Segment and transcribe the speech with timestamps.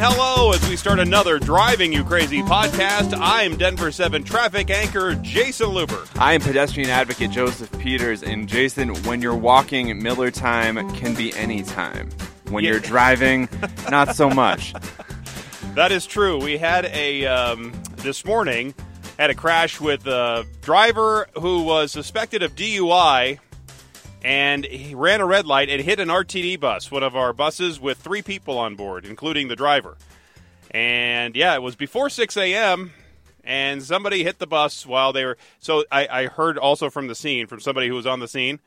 [0.00, 3.12] hello as we start another Driving You Crazy podcast.
[3.20, 6.08] I'm Denver 7 traffic anchor Jason Luber.
[6.18, 8.22] I am pedestrian advocate Joseph Peters.
[8.22, 12.08] And Jason, when you're walking, Miller time can be any time.
[12.48, 12.70] When Yeah.
[12.72, 13.48] you're driving,
[13.90, 14.72] not so much.
[15.74, 16.38] That is true.
[16.38, 18.74] We had a, um, this morning,
[19.18, 23.38] had a crash with a driver who was suspected of DUI
[24.22, 27.80] and he ran a red light and hit an RTD bus, one of our buses
[27.80, 29.96] with three people on board, including the driver.
[30.70, 32.92] And yeah, it was before 6 a.m.
[33.42, 35.36] and somebody hit the bus while they were.
[35.58, 38.60] So I, I heard also from the scene, from somebody who was on the scene,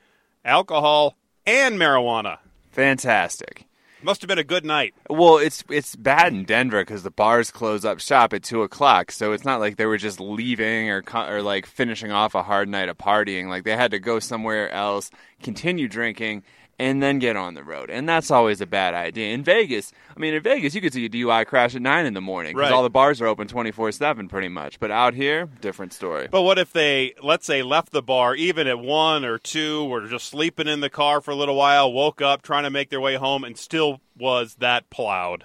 [0.44, 2.40] alcohol and marijuana.
[2.72, 3.66] Fantastic.
[4.04, 4.94] Must have been a good night.
[5.10, 9.12] Well, it's it's bad in Denver because the bars close up shop at two o'clock,
[9.12, 12.68] so it's not like they were just leaving or or like finishing off a hard
[12.68, 13.48] night of partying.
[13.48, 15.10] Like they had to go somewhere else,
[15.42, 16.44] continue drinking,
[16.80, 19.34] and then get on the road, and that's always a bad idea.
[19.34, 22.14] In Vegas, I mean, in Vegas, you could see a DUI crash at nine in
[22.14, 22.76] the morning because Right.
[22.76, 24.80] all the bars are open twenty four seven, pretty much.
[24.80, 26.28] But out here, different story.
[26.30, 30.08] But what if they, let's say, left the bar even at one or two, or
[30.08, 33.02] just sleeping in the car for a little while, woke up trying to make their
[33.02, 35.44] way home, and still was that plowed?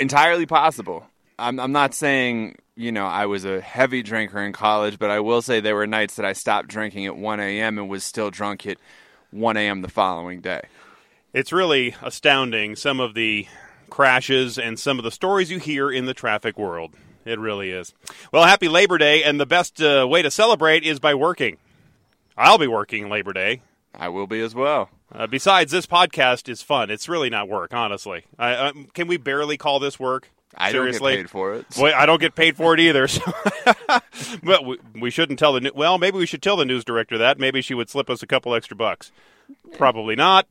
[0.00, 1.06] entirely possible.
[1.40, 5.20] I'm, I'm not saying you know I was a heavy drinker in college, but I
[5.20, 7.78] will say there were nights that I stopped drinking at 1 a.m.
[7.78, 8.78] and was still drunk at
[9.30, 9.82] 1 a.m.
[9.82, 10.62] the following day.
[11.32, 13.46] It's really astounding some of the
[13.90, 16.94] crashes and some of the stories you hear in the traffic world.
[17.24, 17.92] It really is.
[18.32, 21.58] Well, happy Labor Day, and the best uh, way to celebrate is by working.
[22.36, 23.62] I'll be working Labor Day.
[23.94, 24.90] I will be as well.
[25.12, 26.90] Uh, besides, this podcast is fun.
[26.90, 28.24] It's really not work, honestly.
[28.38, 30.30] I, uh, can we barely call this work?
[30.58, 31.12] I Seriously?
[31.12, 31.66] don't get paid for it.
[31.78, 33.06] Well, I don't get paid for it either.
[33.06, 33.22] So
[34.42, 35.70] but we, we shouldn't tell the new.
[35.74, 37.38] Well, maybe we should tell the news director that.
[37.38, 39.12] Maybe she would slip us a couple extra bucks.
[39.78, 40.46] Probably not.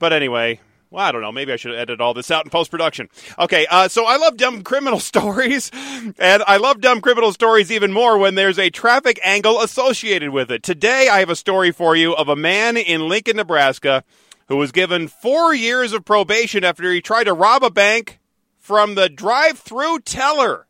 [0.00, 0.60] But anyway,
[0.90, 1.32] well, I don't know.
[1.32, 3.08] Maybe I should edit all this out in post production.
[3.38, 5.70] Okay, uh, so I love dumb criminal stories,
[6.18, 10.50] and I love dumb criminal stories even more when there's a traffic angle associated with
[10.50, 10.62] it.
[10.62, 14.02] Today, I have a story for you of a man in Lincoln, Nebraska,
[14.48, 18.18] who was given four years of probation after he tried to rob a bank
[18.64, 20.66] from the drive-through teller.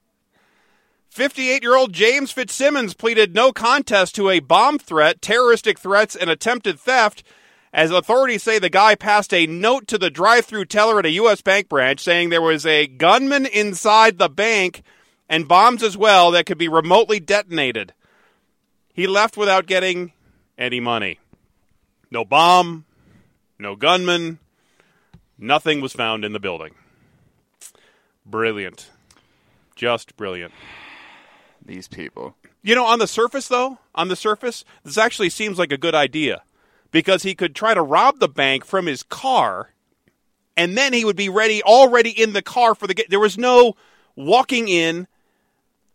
[1.11, 6.29] 58 year old James Fitzsimmons pleaded no contest to a bomb threat, terroristic threats, and
[6.29, 7.23] attempted theft.
[7.73, 11.11] As authorities say, the guy passed a note to the drive through teller at a
[11.11, 11.41] U.S.
[11.41, 14.83] bank branch saying there was a gunman inside the bank
[15.29, 17.95] and bombs as well that could be remotely detonated.
[18.93, 20.13] He left without getting
[20.59, 21.21] any money.
[22.11, 22.87] No bomb,
[23.57, 24.41] no gunman,
[25.39, 26.75] nothing was found in the building.
[28.27, 28.91] Brilliant.
[29.77, 30.53] Just brilliant.
[31.65, 32.37] These people.
[32.63, 35.95] You know, on the surface, though, on the surface, this actually seems like a good
[35.95, 36.43] idea
[36.91, 39.71] because he could try to rob the bank from his car,
[40.57, 43.05] and then he would be ready, already in the car for the.
[43.09, 43.75] There was no
[44.17, 45.09] walking in,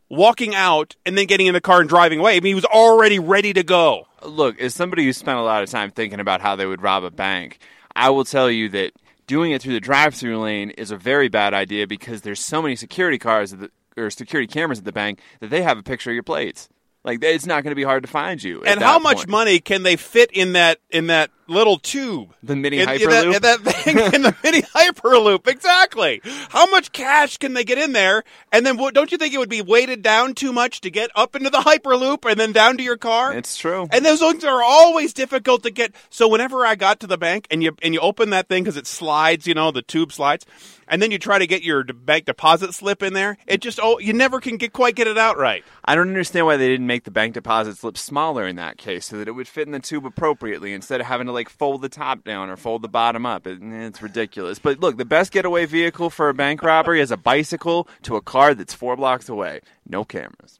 [0.09, 2.35] walking out, and then getting in the car and driving away.
[2.35, 4.07] I mean, he was already ready to go.
[4.23, 7.03] Look, as somebody who spent a lot of time thinking about how they would rob
[7.03, 7.59] a bank,
[7.95, 8.91] I will tell you that
[9.29, 12.75] doing it through the drive-through lane is a very bad idea because there's so many
[12.75, 16.09] security cars at the, or security cameras at the bank that they have a picture
[16.09, 16.67] of your plates.
[17.03, 18.63] Like it's not going to be hard to find you.
[18.63, 19.29] And how much point.
[19.29, 22.33] money can they fit in that in that little tube?
[22.43, 23.09] The mini in, in hyperloop?
[23.09, 26.21] that, in that thing in the mini hyperloop, exactly.
[26.49, 28.23] How much cash can they get in there?
[28.51, 31.35] And then, don't you think it would be weighted down too much to get up
[31.35, 33.33] into the hyperloop and then down to your car?
[33.33, 33.87] It's true.
[33.91, 35.93] And those things are always difficult to get.
[36.09, 38.77] So whenever I got to the bank and you and you open that thing because
[38.77, 40.45] it slides, you know, the tube slides,
[40.89, 43.99] and then you try to get your bank deposit slip in there, it just oh,
[43.99, 45.63] you never can get quite get it out right.
[45.85, 49.05] I don't understand why they didn't make the bank deposit slip smaller in that case
[49.05, 51.81] so that it would fit in the tube appropriately instead of having to like fold
[51.81, 53.47] the top down or fold the bottom up.
[53.47, 54.59] It, it's ridiculous.
[54.59, 58.21] But look, the best getaway vehicle for a bank robbery is a bicycle to a
[58.21, 59.61] car that's four blocks away.
[59.87, 60.59] No cameras,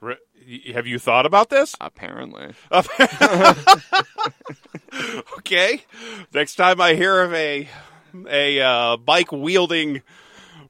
[0.00, 0.16] Re-
[0.72, 1.74] Have you thought about this?
[1.80, 2.54] apparently.
[5.38, 5.82] Okay.
[6.32, 7.68] Next time I hear of a
[8.28, 10.02] a uh, bike wielding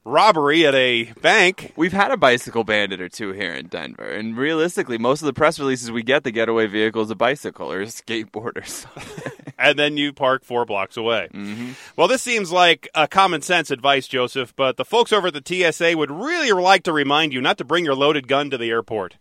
[0.05, 4.37] robbery at a bank, We've had a bicycle bandit or two here in Denver, and
[4.37, 7.81] realistically, most of the press releases we get, the getaway vehicle is a bicycle or
[7.81, 9.31] a skateboard or something.
[9.59, 11.27] and then you park four blocks away.
[11.33, 11.71] Mm-hmm.
[11.97, 15.71] Well, this seems like a common sense advice, Joseph, but the folks over at the
[15.71, 18.69] TSA would really like to remind you not to bring your loaded gun to the
[18.69, 19.17] airport.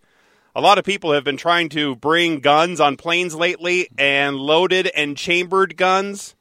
[0.56, 4.86] A lot of people have been trying to bring guns on planes lately, and loaded
[4.94, 6.36] and chambered guns.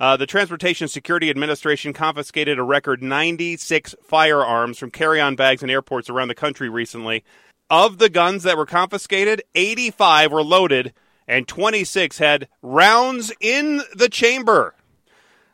[0.00, 5.68] Uh, the Transportation Security Administration confiscated a record 96 firearms from carry on bags in
[5.68, 7.22] airports around the country recently.
[7.68, 10.94] Of the guns that were confiscated, 85 were loaded
[11.28, 14.74] and 26 had rounds in the chamber.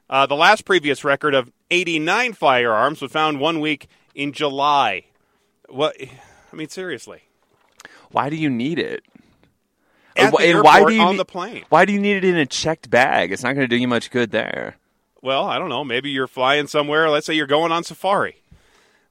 [0.08, 5.06] Uh, the last previous record of 89 firearms was found one week in July.
[5.68, 5.96] What?
[6.00, 7.22] I mean, seriously.
[8.12, 9.02] Why do you need it?
[10.16, 11.64] At Wh- the and why do you on need- the plane.
[11.68, 13.32] Why do you need it in a checked bag?
[13.32, 14.76] It's not going to do you much good there.
[15.22, 15.84] Well, I don't know.
[15.84, 17.10] Maybe you're flying somewhere.
[17.10, 18.36] Let's say you're going on safari.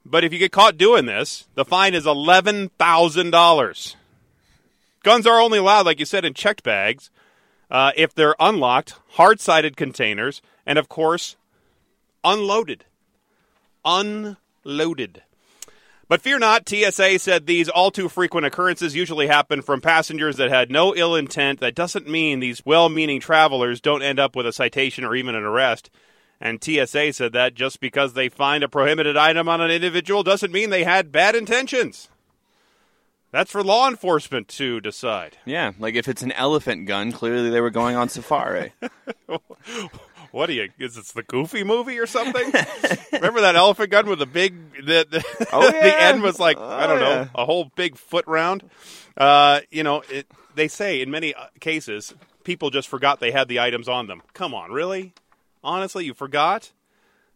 [0.05, 3.95] But if you get caught doing this, the fine is $11,000.
[5.03, 7.09] Guns are only allowed, like you said, in checked bags
[7.71, 11.35] uh, if they're unlocked, hard sided containers, and of course,
[12.23, 12.85] unloaded.
[13.83, 15.23] Unloaded.
[16.07, 20.49] But fear not, TSA said these all too frequent occurrences usually happen from passengers that
[20.49, 21.59] had no ill intent.
[21.59, 25.33] That doesn't mean these well meaning travelers don't end up with a citation or even
[25.33, 25.89] an arrest.
[26.39, 30.51] And TSA said that just because they find a prohibited item on an individual doesn't
[30.51, 32.09] mean they had bad intentions.
[33.31, 35.37] That's for law enforcement to decide.
[35.43, 38.73] Yeah, like if it's an elephant gun, clearly they were going on safari.
[40.35, 40.67] What are you?
[40.77, 42.43] Is this the Goofy movie or something?
[43.13, 44.53] Remember that elephant gun with the big?
[44.85, 47.27] The, the, Oh, the end was like I don't Oh, know, yeah.
[47.35, 48.69] a whole big foot round.
[49.15, 53.47] Uh, you know, it, they say in many uh, cases people just forgot they had
[53.47, 54.21] the items on them.
[54.33, 55.13] Come on, really?
[55.63, 56.73] Honestly, you forgot?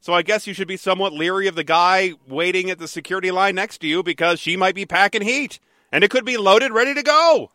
[0.02, 3.32] So I guess you should be somewhat leery of the guy waiting at the security
[3.32, 6.74] line next to you because she might be packing heat and it could be loaded,
[6.74, 7.52] ready to go.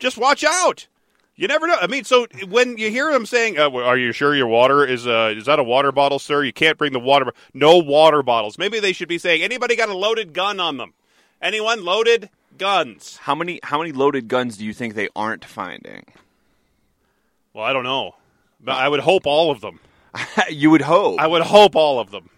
[0.00, 0.88] Just watch out.
[1.36, 1.76] You never know.
[1.80, 5.06] I mean, so when you hear them saying, uh, "Are you sure your water is
[5.06, 6.44] uh, is that a water bottle, sir?
[6.44, 7.32] You can't bring the water.
[7.52, 10.94] No water bottles." Maybe they should be saying, "Anybody got a loaded gun on them?
[11.42, 16.04] Anyone loaded guns?" how many how many loaded guns do you think they aren't finding?
[17.52, 18.14] Well, I don't know,
[18.60, 19.80] but I would hope all of them.
[20.50, 21.18] you would hope.
[21.18, 22.30] I would hope all of them.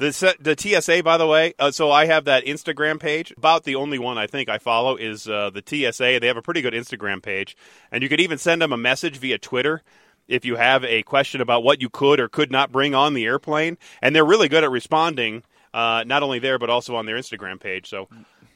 [0.00, 3.34] The the TSA, by the way, uh, so I have that Instagram page.
[3.36, 6.20] About the only one I think I follow is uh, the TSA.
[6.20, 7.54] They have a pretty good Instagram page,
[7.92, 9.82] and you could even send them a message via Twitter
[10.26, 13.26] if you have a question about what you could or could not bring on the
[13.26, 13.76] airplane.
[14.00, 15.42] And they're really good at responding,
[15.74, 17.86] uh, not only there but also on their Instagram page.
[17.86, 18.08] So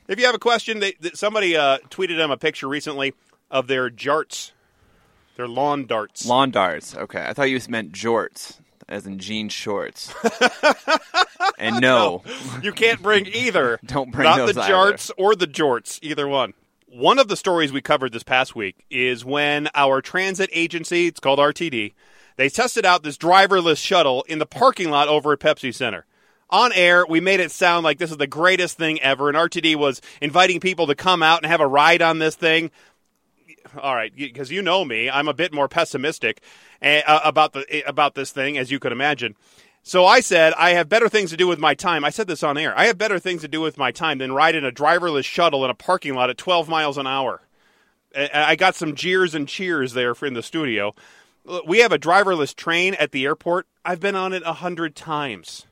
[0.08, 3.12] if you have a question, they, somebody uh, tweeted them a picture recently
[3.50, 4.52] of their jarts,
[5.36, 6.24] their lawn darts.
[6.24, 6.96] Lawn darts.
[6.96, 10.12] Okay, I thought you meant jorts, as in jean shorts.
[11.58, 12.22] and no,
[12.62, 13.78] You can't bring either.
[13.86, 14.96] Don't bring Not those the either.
[15.16, 16.54] or the jorts, either one.
[16.86, 21.20] One of the stories we covered this past week is when our transit agency, it's
[21.20, 21.92] called RTD,
[22.36, 26.06] they tested out this driverless shuttle in the parking lot over at Pepsi Center.
[26.50, 29.76] On air, we made it sound like this is the greatest thing ever, and RTD
[29.76, 32.70] was inviting people to come out and have a ride on this thing
[33.80, 36.42] all right, because you know me, I'm a bit more pessimistic
[36.82, 39.36] uh, about the about this thing, as you could imagine.
[39.82, 42.04] So I said I have better things to do with my time.
[42.04, 42.76] I said this on air.
[42.76, 45.64] I have better things to do with my time than ride in a driverless shuttle
[45.64, 47.42] in a parking lot at 12 miles an hour.
[48.16, 50.94] I got some jeers and cheers there in the studio.
[51.66, 53.66] We have a driverless train at the airport.
[53.84, 55.66] I've been on it a hundred times.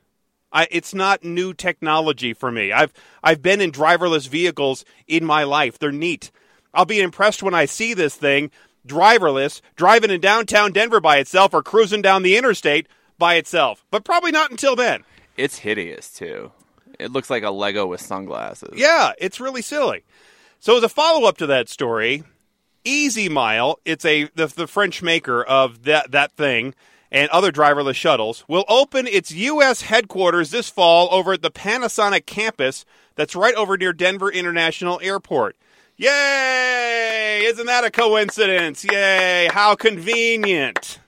[0.51, 2.71] I, it's not new technology for me.
[2.71, 2.93] I've
[3.23, 5.79] I've been in driverless vehicles in my life.
[5.79, 6.31] They're neat.
[6.73, 8.51] I'll be impressed when I see this thing
[8.87, 12.87] driverless driving in downtown Denver by itself or cruising down the interstate
[13.17, 13.85] by itself.
[13.91, 15.03] But probably not until then.
[15.37, 16.51] it's hideous too.
[16.99, 18.73] It looks like a Lego with sunglasses.
[18.75, 20.03] Yeah, it's really silly.
[20.59, 22.23] So as a follow up to that story,
[22.85, 26.75] EasyMile, it's a the, the French maker of that that thing
[27.13, 32.25] and other driverless shuttles, will open its US headquarters this fall over at the Panasonic
[32.25, 35.55] campus that's right over near Denver International Airport.
[36.03, 37.45] Yay!
[37.45, 38.83] Isn't that a coincidence?
[38.83, 39.47] Yay!
[39.49, 40.99] How convenient.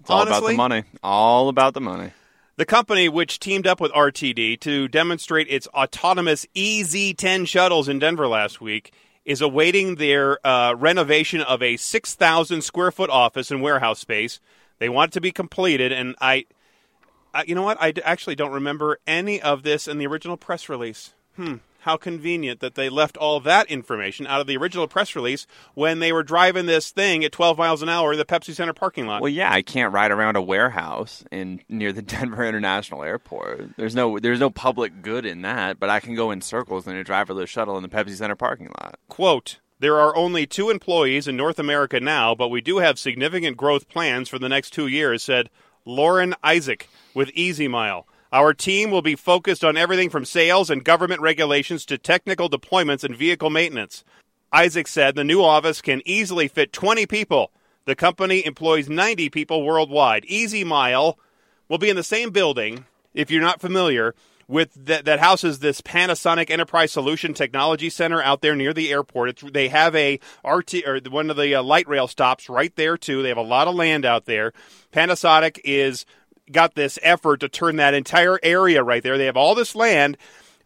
[0.00, 0.84] It's all about the money.
[1.02, 2.12] All about the money.
[2.56, 8.26] The company, which teamed up with RTD to demonstrate its autonomous EZ10 shuttles in Denver
[8.26, 8.94] last week,
[9.26, 14.40] is awaiting their uh, renovation of a 6,000 square foot office and warehouse space.
[14.78, 16.46] They want it to be completed, and I,
[17.34, 17.76] I you know what?
[17.78, 21.12] I d- actually don't remember any of this in the original press release.
[21.36, 21.56] Hmm.
[21.80, 25.98] How convenient that they left all that information out of the original press release when
[25.98, 29.06] they were driving this thing at 12 miles an hour in the Pepsi Center parking
[29.06, 29.22] lot.
[29.22, 33.76] Well, yeah, I can't ride around a warehouse in near the Denver International Airport.
[33.76, 36.96] There's no there's no public good in that, but I can go in circles in
[36.96, 38.98] a driverless shuttle in the Pepsi Center parking lot.
[39.08, 43.56] Quote, there are only two employees in North America now, but we do have significant
[43.56, 45.48] growth plans for the next two years, said
[45.86, 48.04] Lauren Isaac with EasyMile.
[48.32, 53.02] Our team will be focused on everything from sales and government regulations to technical deployments
[53.02, 54.04] and vehicle maintenance.
[54.52, 57.50] Isaac said the new office can easily fit 20 people.
[57.86, 60.24] The company employs 90 people worldwide.
[60.24, 61.16] EasyMile
[61.68, 62.84] will be in the same building,
[63.14, 64.14] if you're not familiar,
[64.46, 69.28] with that, that houses this Panasonic Enterprise Solution Technology Center out there near the airport.
[69.28, 72.96] It's, they have a RT or one of the uh, light rail stops right there
[72.96, 73.22] too.
[73.22, 74.52] They have a lot of land out there.
[74.92, 76.04] Panasonic is
[76.52, 79.18] got this effort to turn that entire area right there.
[79.18, 80.16] They have all this land,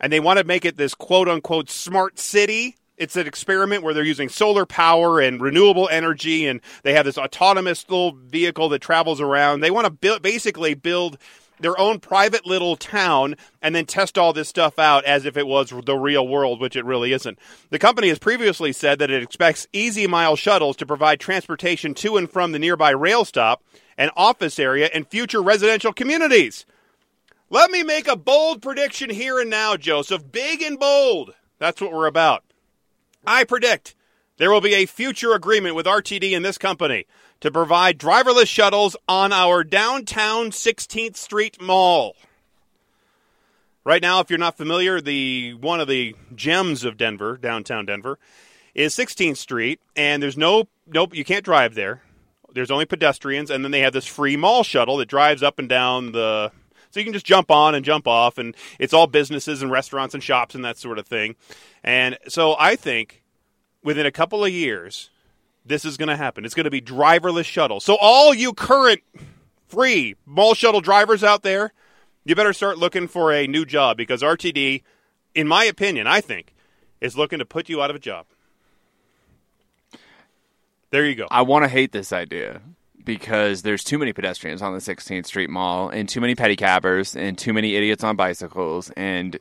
[0.00, 2.76] and they want to make it this quote unquote smart city.
[2.96, 7.18] It's an experiment where they're using solar power and renewable energy, and they have this
[7.18, 9.60] autonomous little vehicle that travels around.
[9.60, 11.18] They want to build, basically build
[11.60, 15.46] their own private little town and then test all this stuff out as if it
[15.46, 17.38] was the real world, which it really isn't.
[17.70, 22.30] The company has previously said that it expects EasyMile shuttles to provide transportation to and
[22.30, 23.62] from the nearby rail stop
[23.96, 26.66] and office area and future residential communities.
[27.50, 30.30] Let me make a bold prediction here and now, Joseph.
[30.32, 31.34] Big and bold.
[31.58, 32.42] That's what we're about.
[33.26, 33.94] I predict
[34.36, 37.06] there will be a future agreement with RTD and this company
[37.40, 42.16] to provide driverless shuttles on our downtown 16th Street Mall.
[43.84, 48.18] Right now, if you're not familiar, the one of the gems of Denver, downtown Denver,
[48.74, 52.02] is 16th Street, and there's no nope, you can't drive there.
[52.54, 55.68] There's only pedestrians, and then they have this free mall shuttle that drives up and
[55.68, 56.52] down the.
[56.90, 60.14] So you can just jump on and jump off, and it's all businesses and restaurants
[60.14, 61.34] and shops and that sort of thing.
[61.82, 63.24] And so I think
[63.82, 65.10] within a couple of years,
[65.66, 66.44] this is going to happen.
[66.44, 67.80] It's going to be driverless shuttle.
[67.80, 69.00] So all you current
[69.66, 71.72] free mall shuttle drivers out there,
[72.24, 74.82] you better start looking for a new job because RTD,
[75.34, 76.54] in my opinion, I think,
[77.00, 78.26] is looking to put you out of a job.
[80.94, 81.26] There you go.
[81.28, 82.60] I want to hate this idea
[83.04, 87.36] because there's too many pedestrians on the 16th Street Mall and too many pedicabbers and
[87.36, 89.36] too many idiots on bicycles and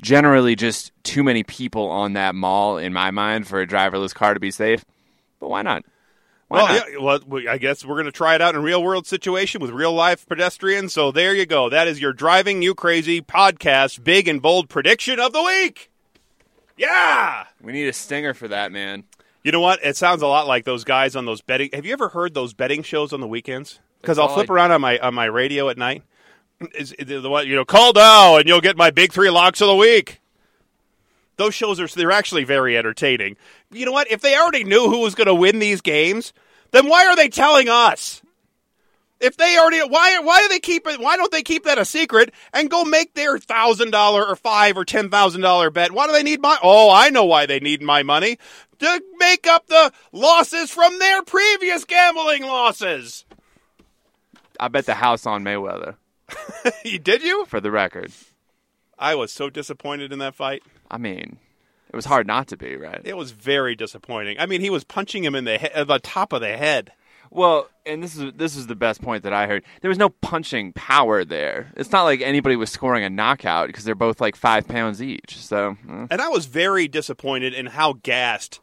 [0.00, 4.32] generally just too many people on that mall in my mind for a driverless car
[4.32, 4.86] to be safe.
[5.38, 5.84] But why not?
[6.48, 6.90] Why well, not?
[6.90, 9.06] yeah, well, we- I guess we're going to try it out in a real world
[9.06, 10.94] situation with real life pedestrians.
[10.94, 11.68] So there you go.
[11.68, 15.90] That is your driving you crazy podcast, big and bold prediction of the week.
[16.78, 17.44] Yeah.
[17.60, 19.04] We need a stinger for that, man.
[19.46, 19.78] You know what?
[19.84, 21.70] It sounds a lot like those guys on those betting.
[21.72, 23.78] Have you ever heard those betting shows on the weekends?
[24.00, 26.02] Because I'll oh, flip I- around on my on my radio at night.
[26.74, 27.64] Is, is the one you know?
[27.64, 30.20] Call now and you'll get my big three locks of the week.
[31.36, 33.36] Those shows are they're actually very entertaining.
[33.70, 34.10] You know what?
[34.10, 36.32] If they already knew who was going to win these games,
[36.72, 38.22] then why are they telling us?
[39.18, 41.00] If they already why why do they keep it?
[41.00, 44.76] Why don't they keep that a secret and go make their thousand dollar or five
[44.76, 45.92] or ten thousand dollar bet?
[45.92, 46.58] Why do they need my?
[46.62, 48.38] Oh, I know why they need my money
[48.78, 53.24] to make up the losses from their previous gambling losses.
[54.60, 55.96] I bet the house on Mayweather,
[57.02, 57.44] Did you?
[57.46, 58.12] for the record.
[58.98, 60.62] I was so disappointed in that fight.
[60.90, 61.38] I mean,
[61.90, 63.00] it was hard not to be, right?
[63.04, 64.38] It was very disappointing.
[64.38, 66.92] I mean, he was punching him in the he- uh, the top of the head.
[67.36, 69.62] Well, and this is this is the best point that I heard.
[69.82, 71.70] There was no punching power there.
[71.76, 75.36] It's not like anybody was scoring a knockout because they're both like five pounds each.
[75.36, 76.06] So eh.
[76.10, 78.60] And I was very disappointed in how gassed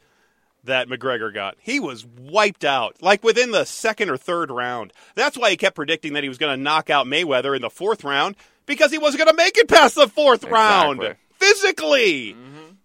[0.63, 1.55] that McGregor got.
[1.59, 4.91] He was wiped out, like within the second or third round.
[5.13, 7.69] That's why he kept predicting that he was going to knock out Mayweather in the
[7.69, 11.19] fourth round because he wasn't going to make it past the fourth round Exactly.
[11.37, 12.35] physically.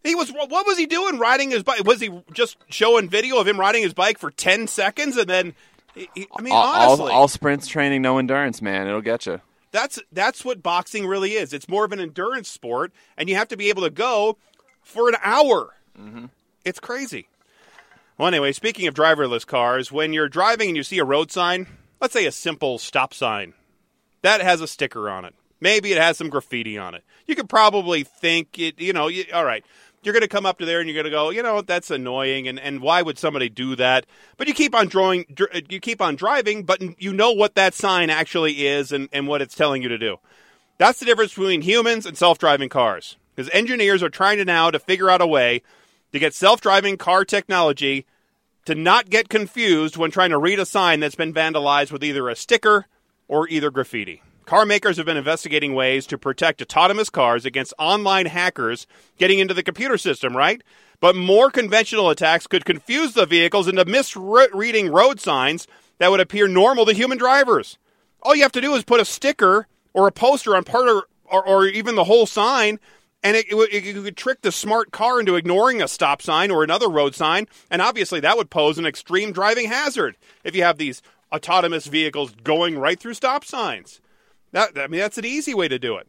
[0.05, 0.31] He was.
[0.31, 1.19] What was he doing?
[1.19, 1.85] Riding his bike?
[1.85, 5.55] Was he just showing video of him riding his bike for ten seconds and then?
[5.97, 8.87] I mean, all, all, honestly, all sprints training, no endurance, man.
[8.87, 9.41] It'll get you.
[9.73, 11.53] that's that's what boxing really is.
[11.53, 14.39] It's more of an endurance sport, and you have to be able to go
[14.83, 15.75] for an hour.
[15.99, 16.27] Mm-hmm.
[16.65, 17.29] It's crazy.
[18.17, 21.67] Well, anyway, speaking of driverless cars, when you're driving and you see a road sign,
[22.01, 23.55] let's say a simple stop sign,
[24.23, 25.35] that has a sticker on it.
[25.61, 27.05] Maybe it has some graffiti on it.
[27.27, 28.81] You could probably think it.
[28.81, 29.65] You know, you, all right.
[30.03, 31.91] You're going to come up to there and you're going to go, you know, that's
[31.91, 34.07] annoying, and, and why would somebody do that?
[34.37, 37.57] But you keep on drawing, dr- uh, you keep on driving, but you know what
[37.57, 40.19] that sign actually is and, and what it's telling you to do.
[40.79, 43.17] That's the difference between humans and self-driving cars.
[43.35, 45.63] Because engineers are trying to now to figure out a way
[46.13, 48.07] to get self-driving car technology
[48.65, 52.29] to not get confused when trying to read a sign that's been vandalized with either
[52.29, 52.87] a sticker
[53.27, 54.23] or either graffiti.
[54.49, 58.87] Car makers have been investigating ways to protect autonomous cars against online hackers
[59.19, 60.63] getting into the computer system, right?
[61.01, 65.67] But more conventional attacks could confuse the vehicles into misreading road signs
[65.99, 67.77] that would appear normal to human drivers.
[68.23, 71.03] All you have to do is put a sticker or a poster on part of,
[71.27, 72.81] or, or even the whole sign,
[73.23, 76.65] and it, it, it could trick the smart car into ignoring a stop sign or
[76.65, 77.49] another road sign.
[77.71, 82.33] And obviously, that would pose an extreme driving hazard if you have these autonomous vehicles
[82.45, 84.01] going right through stop signs.
[84.53, 86.07] That, I mean, that's an easy way to do it.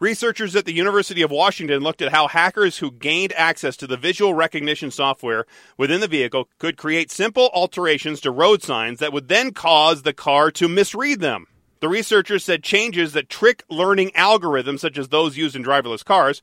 [0.00, 3.96] Researchers at the University of Washington looked at how hackers who gained access to the
[3.96, 5.44] visual recognition software
[5.76, 10.12] within the vehicle could create simple alterations to road signs that would then cause the
[10.12, 11.46] car to misread them.
[11.80, 16.42] The researchers said changes that trick learning algorithms, such as those used in driverless cars,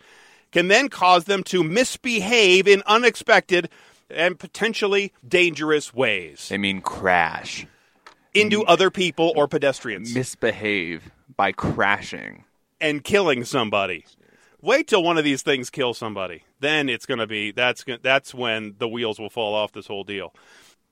[0.51, 3.69] can then cause them to misbehave in unexpected
[4.09, 6.49] and potentially dangerous ways.
[6.49, 7.65] They mean crash.
[8.35, 12.43] Into other people or pedestrians Misbehave by crashing.
[12.79, 14.05] and killing somebody.
[14.61, 16.43] Wait till one of these things kills somebody.
[16.59, 20.03] Then it's going to be that's that's when the wheels will fall off this whole
[20.03, 20.33] deal.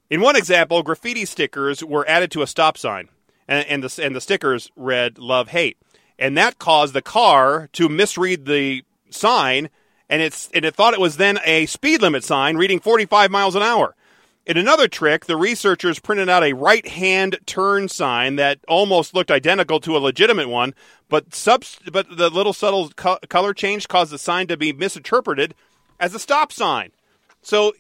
[0.10, 3.10] In one example, graffiti stickers were added to a stop sign,
[3.48, 5.78] and, and the and the stickers read "Love Hate,"
[6.20, 9.70] and that caused the car to misread the sign,
[10.08, 13.56] and it's and it thought it was then a speed limit sign reading 45 miles
[13.56, 13.96] an hour.
[14.46, 19.32] In another trick, the researchers printed out a right hand turn sign that almost looked
[19.32, 20.74] identical to a legitimate one,
[21.08, 21.26] but,
[21.92, 25.56] but the little subtle co- color change caused the sign to be misinterpreted
[25.98, 26.92] as a stop sign.
[27.42, 27.74] So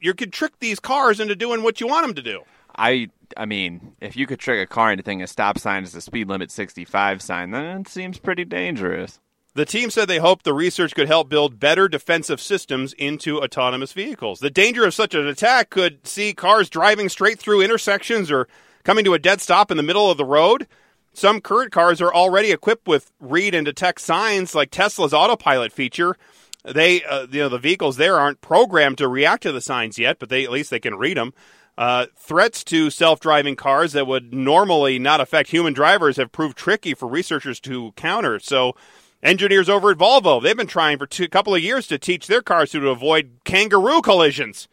[0.00, 2.42] you could trick these cars into doing what you want them to do.
[2.76, 5.94] I I mean, if you could trick a car into thinking a stop sign is
[5.94, 9.20] a speed limit 65 sign, then it seems pretty dangerous.
[9.54, 13.92] The team said they hoped the research could help build better defensive systems into autonomous
[13.92, 14.40] vehicles.
[14.40, 18.48] The danger of such an attack could see cars driving straight through intersections or
[18.82, 20.66] coming to a dead stop in the middle of the road.
[21.12, 26.16] Some current cars are already equipped with read and detect signs like Tesla's autopilot feature.
[26.64, 30.18] They, uh, you know, the vehicles there aren't programmed to react to the signs yet,
[30.18, 31.34] but they at least they can read them.
[31.76, 36.94] Uh, threats to self-driving cars that would normally not affect human drivers have proved tricky
[36.94, 38.38] for researchers to counter.
[38.38, 38.74] So,
[39.22, 42.42] engineers over at Volvo they've been trying for a couple of years to teach their
[42.42, 44.68] cars to avoid kangaroo collisions.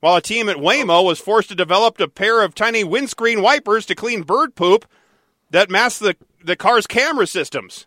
[0.00, 3.86] While a team at Waymo was forced to develop a pair of tiny windscreen wipers
[3.86, 4.84] to clean bird poop
[5.50, 7.86] that mask the, the car's camera systems.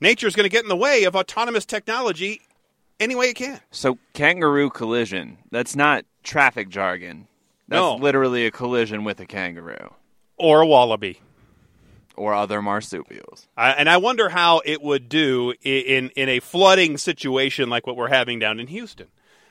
[0.00, 2.40] Nature's going to get in the way of autonomous technology
[2.98, 3.60] any way it can.
[3.70, 7.28] So kangaroo collision, that's not traffic jargon.
[7.68, 7.96] That's No.
[7.96, 9.92] literally a collision with a kangaroo
[10.38, 11.20] Or a wallaby.
[12.16, 13.48] Or other marsupials.
[13.56, 18.08] And I wonder how it would do in in a flooding situation like what we're
[18.08, 19.08] having down in Houston.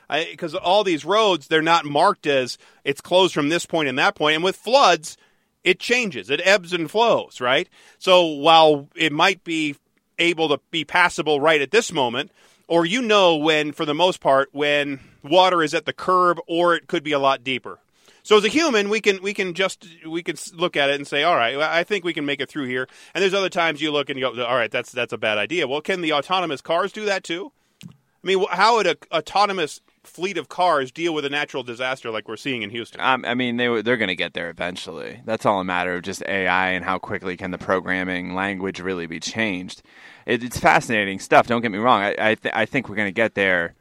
[0.08, 4.14] Because all these roads, they're not marked as it's closed from this point and that
[4.14, 4.36] point.
[4.36, 5.16] And with floods,
[5.64, 7.68] it changes, it ebbs and flows, right?
[7.98, 9.74] So while it might be
[10.18, 12.30] able to be passable right at this moment,
[12.68, 16.74] or you know when, for the most part, when water is at the curb or
[16.76, 17.80] it could be a lot deeper.
[18.26, 21.06] So as a human, we can we can just we can look at it and
[21.06, 22.88] say, all right, I think we can make it through here.
[23.14, 25.38] And there's other times you look and you go, all right, that's that's a bad
[25.38, 25.68] idea.
[25.68, 27.52] Well, can the autonomous cars do that too?
[27.84, 27.88] I
[28.24, 32.36] mean, how would a autonomous fleet of cars deal with a natural disaster like we're
[32.36, 33.00] seeing in Houston?
[33.00, 35.20] Um, I mean, they they're going to get there eventually.
[35.24, 39.06] That's all a matter of just AI and how quickly can the programming language really
[39.06, 39.82] be changed.
[40.26, 41.46] It, it's fascinating stuff.
[41.46, 42.02] Don't get me wrong.
[42.02, 43.76] I I, th- I think we're going to get there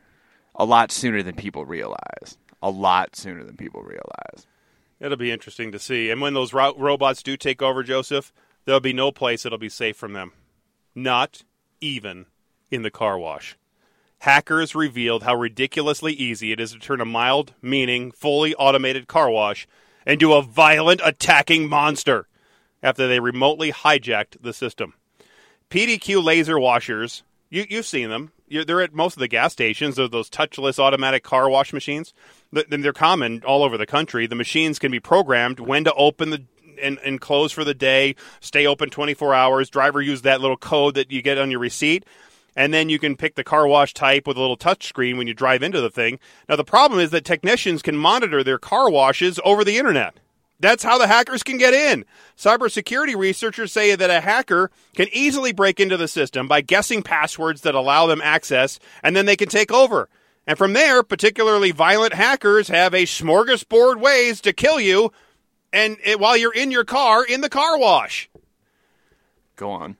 [0.53, 2.37] a lot sooner than people realize.
[2.65, 4.47] A lot sooner than people realize.
[4.99, 6.09] It'll be interesting to see.
[6.09, 8.33] And when those ro- robots do take over, Joseph,
[8.65, 10.31] there'll be no place that'll be safe from them.
[10.95, 11.43] Not
[11.79, 12.25] even
[12.71, 13.55] in the car wash.
[14.17, 19.29] Hackers revealed how ridiculously easy it is to turn a mild, meaning, fully automated car
[19.29, 19.67] wash
[20.07, 22.27] into a violent, attacking monster
[22.81, 24.95] after they remotely hijacked the system.
[25.69, 27.21] PDQ laser washers,
[27.55, 28.31] you, you've seen them.
[28.47, 29.95] you they're at most of the gas stations.
[29.95, 32.13] They're those touchless automatic car wash machines.
[32.53, 34.27] Th- They're common all over the country.
[34.27, 36.43] The machines can be programmed when to open the
[36.81, 39.69] and, and close for the day, stay open 24 hours.
[39.69, 42.05] Driver use that little code that you get on your receipt.
[42.57, 45.27] And then you can pick the car wash type with a little touch screen when
[45.27, 46.19] you drive into the thing.
[46.47, 50.19] Now, the problem is that technicians can monitor their car washes over the internet.
[50.59, 52.05] That's how the hackers can get in.
[52.37, 57.61] Cybersecurity researchers say that a hacker can easily break into the system by guessing passwords
[57.61, 60.09] that allow them access, and then they can take over.
[60.47, 65.11] And from there, particularly violent hackers have a smorgasbord ways to kill you,
[65.73, 68.29] and it, while you're in your car in the car wash.
[69.55, 69.97] Go on.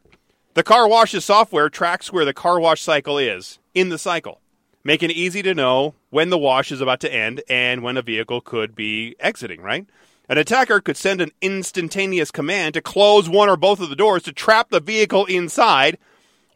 [0.53, 4.39] The car wash's software tracks where the car wash cycle is in the cycle,
[4.85, 8.01] making it easy to know when the wash is about to end and when a
[8.01, 9.85] vehicle could be exiting, right?
[10.27, 14.23] An attacker could send an instantaneous command to close one or both of the doors
[14.23, 15.97] to trap the vehicle inside,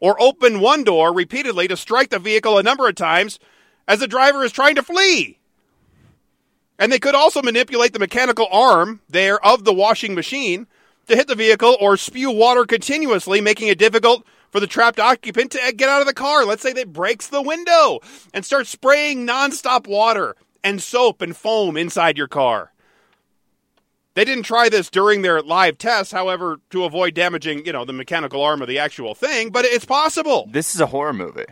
[0.00, 3.38] or open one door repeatedly to strike the vehicle a number of times
[3.86, 5.38] as the driver is trying to flee.
[6.78, 10.66] And they could also manipulate the mechanical arm there of the washing machine
[11.06, 15.52] to hit the vehicle or spew water continuously, making it difficult for the trapped occupant
[15.52, 16.44] to get out of the car.
[16.44, 18.00] Let's say that breaks the window
[18.32, 22.72] and starts spraying nonstop water and soap and foam inside your car.
[24.14, 27.92] They didn't try this during their live tests, however, to avoid damaging, you know, the
[27.92, 30.48] mechanical arm of the actual thing, but it's possible.
[30.50, 31.46] This is a horror movie.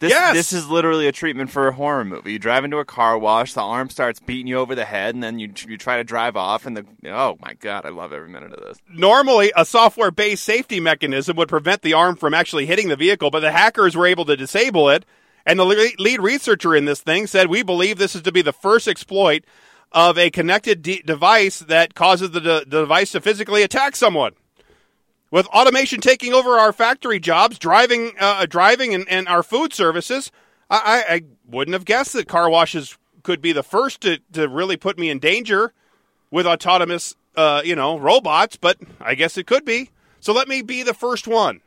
[0.00, 0.34] This, Yes!
[0.34, 2.32] this is literally a treatment for a horror movie.
[2.32, 5.22] You drive into a car wash, the arm starts beating you over the head, and
[5.22, 8.30] then you you try to drive off, and the oh my god, I love every
[8.30, 8.78] minute of this.
[8.88, 13.30] normally a software based safety mechanism would prevent the arm from actually hitting the vehicle,
[13.30, 15.04] but the hackers were able to disable it.
[15.44, 18.52] And the lead researcher in this thing said, We believe this is to be the
[18.54, 19.44] first exploit
[19.92, 24.32] of a connected de- device that causes the, de- the device to physically attack someone.
[25.30, 30.32] With automation taking over our factory jobs, driving, uh, driving, and, and our food services,
[30.68, 34.76] I, I, wouldn't have guessed that car washes could be the first to, to really
[34.76, 35.72] put me in danger
[36.30, 38.56] with autonomous, uh, you know, robots.
[38.56, 39.90] But I guess it could be.
[40.20, 41.60] So let me be the first one,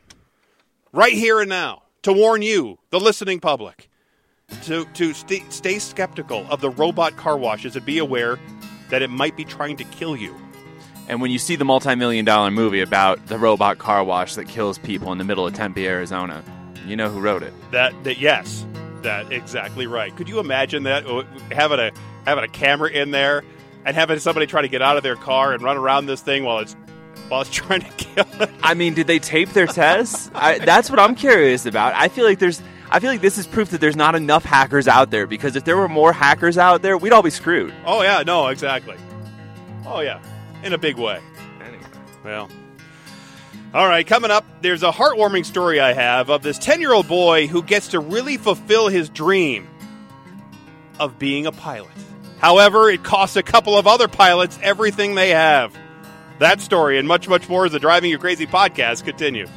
[0.91, 3.89] right here and now, to warn you, the listening public,
[4.63, 8.39] to to st- stay skeptical of the robot car washes and be aware
[8.89, 10.35] that it might be trying to kill you.
[11.07, 14.77] And when you see the multi-million dollar movie about the robot car wash that kills
[14.77, 16.43] people in the middle of Tempe, Arizona,
[16.85, 17.53] you know who wrote it.
[17.71, 18.65] That that yes,
[19.01, 20.15] that exactly right.
[20.15, 21.91] Could you imagine that uh, having a
[22.25, 23.43] having a camera in there
[23.85, 26.43] and having somebody try to get out of their car and run around this thing
[26.45, 26.75] while it's
[27.27, 28.49] while it's trying to kill it?
[28.61, 30.31] I mean, did they tape their tests?
[30.33, 31.93] I, that's what I'm curious about.
[31.95, 32.61] I feel like there's.
[32.93, 35.63] I feel like this is proof that there's not enough hackers out there because if
[35.63, 37.73] there were more hackers out there, we'd all be screwed.
[37.87, 38.95] Oh yeah, no, exactly.
[39.83, 40.21] Oh yeah,
[40.61, 41.19] in a big way.
[41.59, 41.83] Anyway.
[42.23, 42.49] Well,
[43.73, 47.07] all right, coming up, there's a heartwarming story I have of this 10 year old
[47.07, 49.67] boy who gets to really fulfill his dream
[50.99, 51.89] of being a pilot.
[52.37, 55.75] However, it costs a couple of other pilots everything they have.
[56.37, 59.47] That story and much, much more as the Driving You Crazy podcast continue.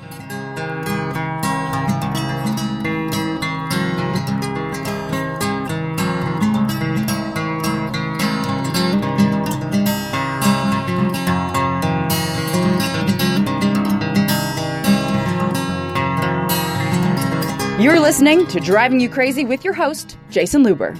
[17.87, 20.99] You're listening to Driving You Crazy with your host, Jason Luber.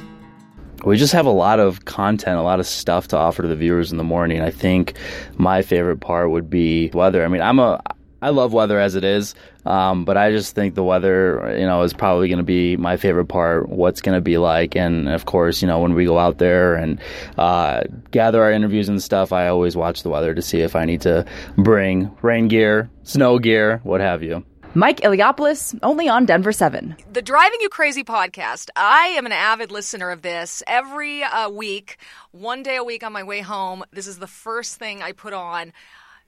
[0.85, 3.57] we just have a lot of content, a lot of stuff to offer to the
[3.57, 4.41] viewers in the morning.
[4.41, 4.95] I think
[5.37, 7.25] my favorite part would be weather.
[7.25, 7.83] I mean, I'm a
[8.23, 11.83] I love weather as it is, um, but I just think the weather, you know,
[11.83, 13.69] is probably going to be my favorite part.
[13.69, 16.77] What's going to be like, and of course, you know, when we go out there
[16.77, 17.01] and
[17.37, 20.85] uh, gather our interviews and stuff, I always watch the weather to see if I
[20.85, 21.27] need to
[21.59, 24.45] bring rain gear, snow gear, what have you.
[24.77, 26.95] Mike Iliopoulos, only on Denver 7.
[27.11, 28.69] The Driving You Crazy podcast.
[28.77, 30.63] I am an avid listener of this.
[30.67, 31.97] Every uh, week,
[32.31, 35.33] one day a week on my way home, this is the first thing I put
[35.33, 35.73] on.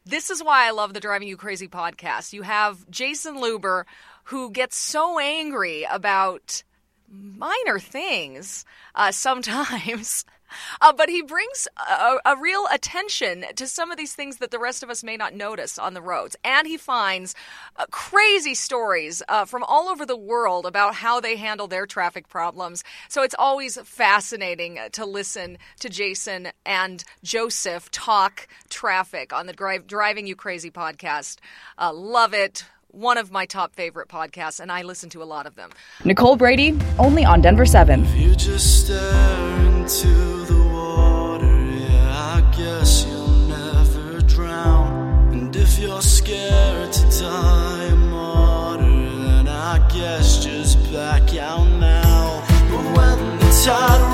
[0.07, 2.33] This is why I love the Driving You Crazy podcast.
[2.33, 3.85] You have Jason Luber,
[4.25, 6.63] who gets so angry about
[7.07, 10.25] minor things uh, sometimes.
[10.81, 14.59] Uh, but he brings a, a real attention to some of these things that the
[14.59, 16.37] rest of us may not notice on the roads.
[16.45, 17.35] And he finds
[17.77, 22.29] uh, crazy stories uh, from all over the world about how they handle their traffic
[22.29, 22.85] problems.
[23.09, 29.87] So it's always fascinating to listen to Jason and Joseph talk traffic on the Drive,
[29.87, 31.39] Driving You Crazy podcast.
[31.77, 32.65] Uh, love it.
[32.91, 35.71] One of my top favorite podcasts, and I listen to a lot of them.
[36.07, 38.07] Nicole Brady, only on Denver 7.
[38.17, 40.09] You just stare into
[40.47, 45.33] the water, yeah, I guess you'll never drown.
[45.35, 52.43] And if you're scared to die a martyr, then I guess just back out now.
[52.71, 54.08] But when the tide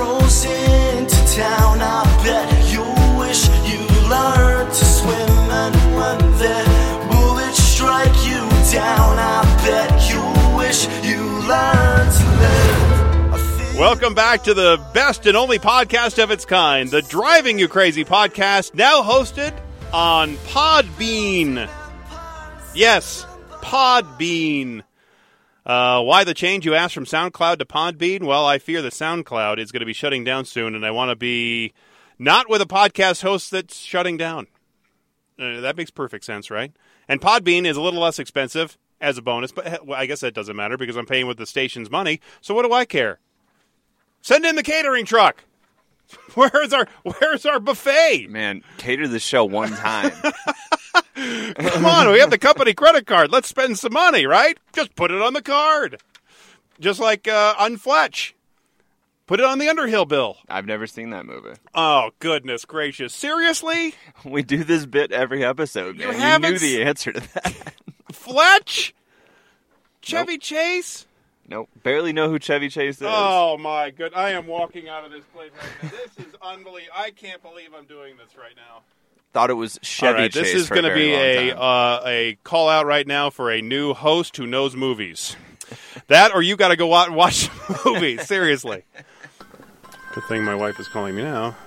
[13.78, 18.04] Welcome back to the best and only podcast of its kind, the Driving You Crazy
[18.04, 19.52] podcast, now hosted
[19.92, 21.68] on Podbean.
[22.72, 24.84] Yes, Podbean.
[25.66, 28.22] Uh, why the change, you ask, from SoundCloud to Podbean?
[28.22, 31.10] Well, I fear the SoundCloud is going to be shutting down soon, and I want
[31.10, 31.72] to be
[32.16, 34.46] not with a podcast host that's shutting down.
[35.36, 36.72] Uh, that makes perfect sense, right?
[37.08, 40.32] And Podbean is a little less expensive as a bonus, but eh, I guess that
[40.32, 42.20] doesn't matter because I'm paying with the station's money.
[42.40, 43.18] So what do I care?
[44.24, 45.44] Send in the catering truck.
[46.34, 48.28] Where's our Where's our buffet?
[48.30, 50.12] Man, cater the show one time.
[51.14, 53.30] Come on, we have the company credit card.
[53.30, 54.58] Let's spend some money, right?
[54.72, 56.00] Just put it on the card,
[56.80, 58.34] just like uh, on Fletch.
[59.26, 60.38] Put it on the Underhill bill.
[60.48, 61.58] I've never seen that movie.
[61.74, 63.12] Oh goodness gracious!
[63.12, 66.14] Seriously, We do this bit every episode, You man.
[66.14, 67.74] You, haven't knew the answer to that.
[68.10, 68.94] Fletch,
[70.00, 71.06] Chevy Chase.
[71.48, 71.68] Nope.
[71.82, 73.06] Barely know who Chevy Chase is.
[73.08, 74.14] Oh my good!
[74.14, 75.88] I am walking out of this place right now.
[75.90, 76.92] This is unbelievable.
[76.96, 78.82] I can't believe I'm doing this right now.
[79.32, 80.42] Thought it was Chevy All right, Chase.
[80.44, 83.92] this is going to be a uh, a call out right now for a new
[83.94, 85.36] host who knows movies.
[86.08, 88.16] that or you got to go out and watch the movie.
[88.18, 88.84] Seriously.
[90.14, 91.56] Good thing my wife is calling me now.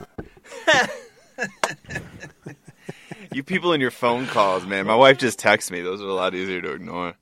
[3.34, 4.88] You people in your phone calls, man.
[4.88, 5.82] My wife just texts me.
[5.82, 7.14] Those are a lot easier to ignore.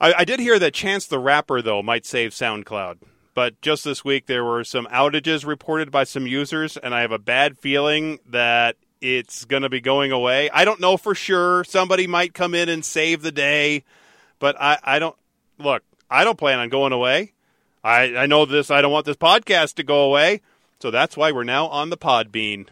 [0.00, 2.98] I, I did hear that Chance the Rapper though might save SoundCloud,
[3.34, 7.12] but just this week there were some outages reported by some users, and I have
[7.12, 10.50] a bad feeling that it's going to be going away.
[10.50, 11.64] I don't know for sure.
[11.64, 13.84] Somebody might come in and save the day,
[14.38, 15.16] but I, I don't
[15.58, 15.82] look.
[16.10, 17.32] I don't plan on going away.
[17.84, 18.70] I, I know this.
[18.70, 20.40] I don't want this podcast to go away,
[20.80, 22.66] so that's why we're now on the Podbean.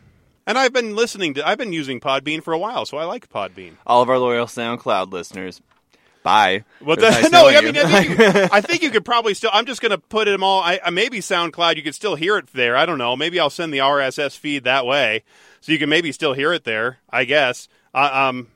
[0.47, 1.47] And I've been listening to.
[1.47, 3.75] I've been using Podbean for a while, so I like Podbean.
[3.87, 5.61] All of our loyal SoundCloud listeners,
[6.27, 6.65] bye.
[6.81, 7.77] What the, nice no, I mean.
[7.77, 9.51] I, think you, I think you could probably still.
[9.53, 10.61] I'm just going to put them all.
[10.61, 11.77] I, I maybe SoundCloud.
[11.77, 12.77] You could still hear it there.
[12.77, 13.17] I don't know.
[13.17, 15.23] Maybe I'll send the RSS feed that way,
[15.61, 16.99] so you can maybe still hear it there.
[17.09, 17.69] I guess.
[17.95, 18.49] Uh, um.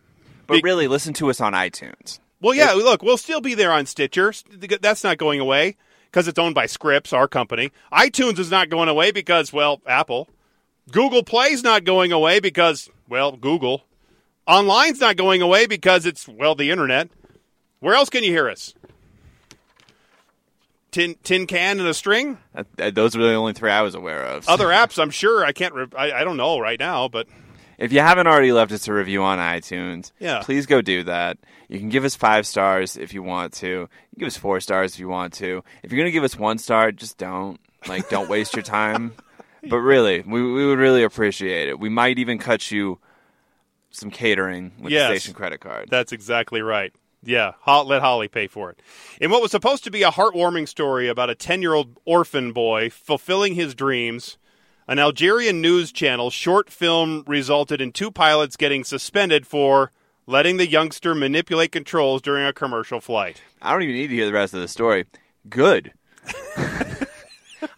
[0.47, 2.19] but really, listen to us on iTunes.
[2.43, 2.73] Well, yeah.
[2.73, 4.33] look, we'll still be there on Stitcher.
[4.81, 5.77] That's not going away
[6.11, 7.71] because it's owned by Scripps, our company.
[7.93, 10.29] iTunes is not going away because, well, Apple.
[10.91, 13.85] Google Play's not going away because, well, Google.
[14.47, 17.11] Online's not going away because it's, well, the internet.
[17.81, 18.75] Where else can you hear us?
[20.91, 22.39] Tin tin can and a string.
[22.55, 24.49] Uh, those are the only three I was aware of.
[24.49, 25.45] Other apps, I'm sure.
[25.45, 25.73] I can't.
[25.75, 27.29] Re- I, I don't know right now, but
[27.79, 30.43] If you haven't already left us a review on iTunes, Yeah.
[30.43, 31.39] please go do that.
[31.69, 33.67] You can give us five stars if you want to.
[33.69, 35.63] You can give us four stars if you want to.
[35.85, 37.61] If you're going to give us one star, just don't.
[37.87, 39.13] Like, don't waste your time.
[39.63, 41.79] But really, we, we would really appreciate it.
[41.79, 42.99] We might even cut you
[43.91, 45.11] some catering with Yes.
[45.11, 45.89] the station credit card.
[45.91, 46.95] That's exactly right.
[47.23, 48.81] Yeah, let Holly pay for it.
[49.21, 52.53] In what was supposed to be a heartwarming story about a 10 year old orphan
[52.53, 54.39] boy fulfilling his dreams,
[54.89, 59.93] an Algerian news channel short film resulted in two pilots getting suspended for
[60.27, 63.43] letting the youngster manipulate controls during a commercial flight.
[63.61, 65.05] I don't even need to hear the rest of the story.
[65.49, 65.93] Good.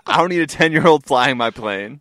[0.07, 2.01] I don't need a 10 year old flying my plane.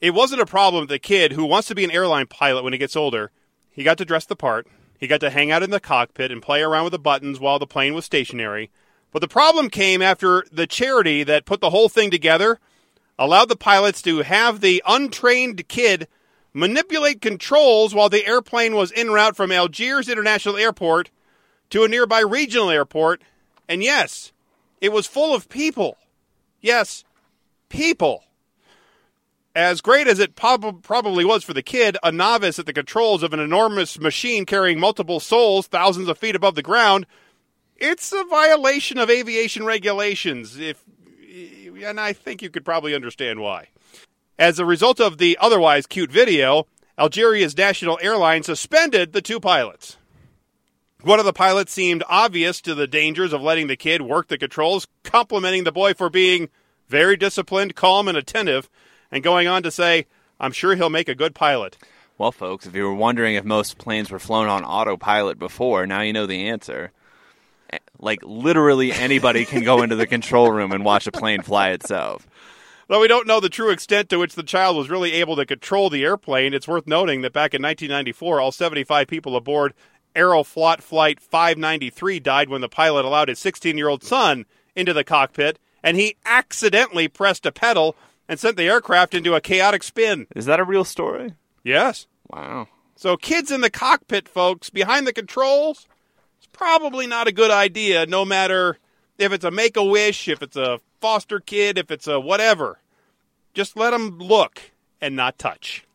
[0.00, 2.72] It wasn't a problem with the kid who wants to be an airline pilot when
[2.72, 3.30] he gets older.
[3.70, 4.66] He got to dress the part.
[4.98, 7.58] He got to hang out in the cockpit and play around with the buttons while
[7.58, 8.70] the plane was stationary.
[9.12, 12.58] But the problem came after the charity that put the whole thing together
[13.18, 16.06] allowed the pilots to have the untrained kid
[16.52, 21.10] manipulate controls while the airplane was en route from Algiers International Airport
[21.70, 23.22] to a nearby regional airport.
[23.68, 24.32] And yes,
[24.80, 25.96] it was full of people.
[26.60, 27.04] Yes,
[27.68, 28.24] people.
[29.56, 33.22] As great as it prob- probably was for the kid, a novice at the controls
[33.22, 37.06] of an enormous machine carrying multiple souls thousands of feet above the ground,
[37.74, 40.58] it's a violation of aviation regulations.
[40.58, 40.84] If
[41.82, 43.68] and I think you could probably understand why.
[44.38, 46.66] As a result of the otherwise cute video,
[46.98, 49.96] Algeria's national airline suspended the two pilots.
[51.00, 54.36] One of the pilots seemed obvious to the dangers of letting the kid work the
[54.36, 56.50] controls, complimenting the boy for being
[56.88, 58.68] very disciplined, calm, and attentive,
[59.10, 60.06] and going on to say,
[60.40, 61.78] I'm sure he'll make a good pilot.
[62.18, 66.00] Well, folks, if you were wondering if most planes were flown on autopilot before, now
[66.00, 66.92] you know the answer.
[67.98, 72.26] Like, literally anybody can go into the control room and watch a plane fly itself.
[72.88, 75.44] Though we don't know the true extent to which the child was really able to
[75.44, 79.74] control the airplane, it's worth noting that back in 1994, all 75 people aboard
[80.14, 85.04] Aeroflot Flight 593 died when the pilot allowed his 16 year old son into the
[85.04, 87.94] cockpit and he accidentally pressed a pedal
[88.28, 90.26] and sent the aircraft into a chaotic spin.
[90.34, 91.34] Is that a real story?
[91.62, 92.06] Yes.
[92.28, 92.68] Wow.
[92.96, 95.86] So, kids in the cockpit, folks, behind the controls,
[96.38, 98.78] it's probably not a good idea, no matter
[99.18, 102.78] if it's a make a wish, if it's a foster kid, if it's a whatever.
[103.54, 104.60] Just let them look
[105.00, 105.85] and not touch.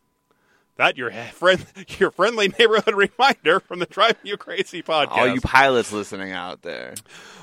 [0.76, 1.64] That your friend,
[1.98, 5.08] your friendly neighborhood reminder from the Drive You Crazy podcast.
[5.10, 6.94] All you pilots listening out there.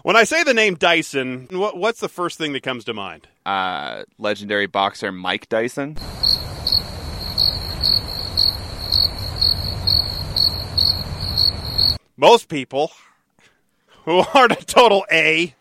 [0.02, 3.28] when I say the name Dyson, what, what's the first thing that comes to mind?
[3.46, 5.98] Uh, legendary boxer Mike Dyson.
[12.18, 12.92] Most people
[14.06, 15.56] who aren't a total A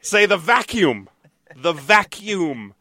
[0.00, 1.08] say the vacuum.
[1.56, 2.74] The vacuum.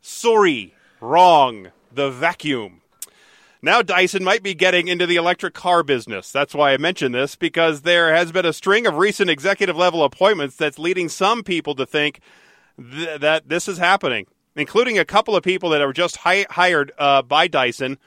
[0.00, 1.72] Sorry, wrong.
[1.92, 2.82] The vacuum.
[3.60, 6.30] Now Dyson might be getting into the electric car business.
[6.30, 10.04] That's why I mention this, because there has been a string of recent executive level
[10.04, 12.20] appointments that's leading some people to think
[12.78, 16.92] th- that this is happening, including a couple of people that are just hi- hired
[16.98, 17.98] uh, by Dyson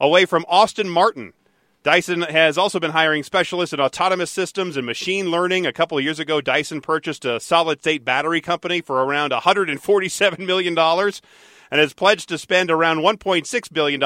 [0.00, 1.34] away from Aston Martin.
[1.82, 5.66] Dyson has also been hiring specialists in autonomous systems and machine learning.
[5.66, 10.38] A couple of years ago, Dyson purchased a solid state battery company for around $147
[10.38, 14.02] million and has pledged to spend around $1.6 billion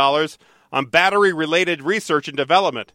[0.72, 2.92] on battery related research and development.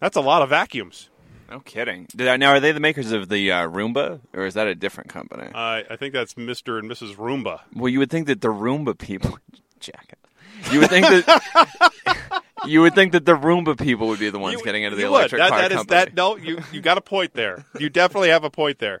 [0.00, 1.08] That's a lot of vacuums.
[1.50, 2.06] No kidding.
[2.14, 4.74] Did I, now, are they the makers of the uh, Roomba, or is that a
[4.74, 5.48] different company?
[5.52, 6.78] Uh, I think that's Mr.
[6.78, 7.16] and Mrs.
[7.16, 7.60] Roomba.
[7.74, 9.36] well, you would think that the Roomba people,
[9.80, 10.18] jacket.
[10.70, 14.58] You would think that you would think that the Roomba people would be the ones
[14.58, 15.48] You- getting into the electric would.
[15.48, 15.98] car that, that is- company.
[16.04, 17.64] that- no, you you got a point there.
[17.78, 19.00] You definitely have a point there.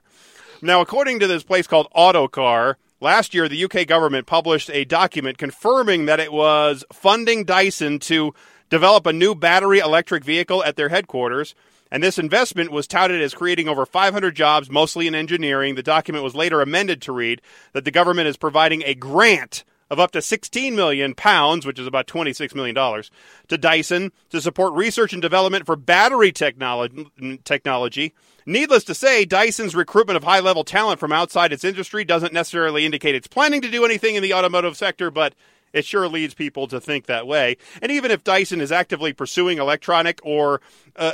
[0.62, 5.38] Now, according to this place called Autocar, Last year, the UK government published a document
[5.38, 8.34] confirming that it was funding Dyson to
[8.68, 11.54] develop a new battery electric vehicle at their headquarters.
[11.90, 15.76] And this investment was touted as creating over 500 jobs, mostly in engineering.
[15.76, 17.40] The document was later amended to read
[17.72, 21.86] that the government is providing a grant of up to 16 million pounds, which is
[21.86, 23.10] about 26 million dollars,
[23.48, 27.10] to Dyson to support research and development for battery technology.
[27.44, 28.14] Technology.
[28.46, 33.14] Needless to say, Dyson's recruitment of high-level talent from outside its industry doesn't necessarily indicate
[33.14, 35.34] it's planning to do anything in the automotive sector, but
[35.72, 37.56] it sure leads people to think that way.
[37.80, 40.60] And even if Dyson is actively pursuing electronic or
[40.96, 41.12] uh,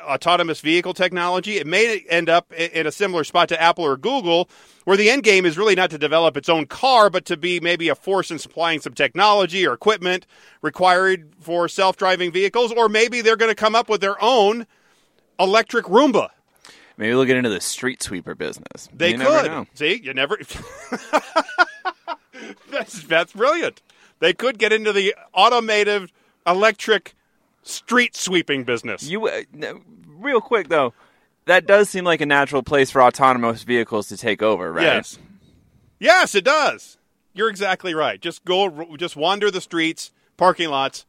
[0.00, 4.48] autonomous vehicle technology, it may end up in a similar spot to Apple or Google,
[4.84, 7.60] where the end game is really not to develop its own car, but to be
[7.60, 10.26] maybe a force in supplying some technology or equipment
[10.62, 14.66] required for self driving vehicles, or maybe they're going to come up with their own
[15.38, 16.28] electric Roomba.
[16.96, 18.88] Maybe they'll get into the street sweeper business.
[18.92, 19.66] They You could.
[19.74, 20.38] See, you never.
[22.70, 23.82] that's, that's brilliant.
[24.20, 26.10] They could get into the automated
[26.46, 27.14] electric
[27.62, 29.02] street sweeping business.
[29.02, 29.42] You uh,
[30.06, 30.94] real quick though,
[31.46, 34.84] that does seem like a natural place for autonomous vehicles to take over, right?
[34.84, 35.18] Yes.
[35.98, 36.98] Yes, it does.
[37.32, 38.20] You're exactly right.
[38.20, 41.06] Just go, just wander the streets, parking lots,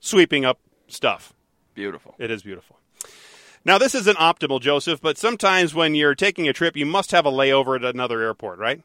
[0.00, 1.32] sweeping up stuff.
[1.74, 2.14] Beautiful.
[2.18, 2.77] It is beautiful.
[3.64, 7.26] Now, this isn't optimal, Joseph, but sometimes when you're taking a trip, you must have
[7.26, 8.82] a layover at another airport, right?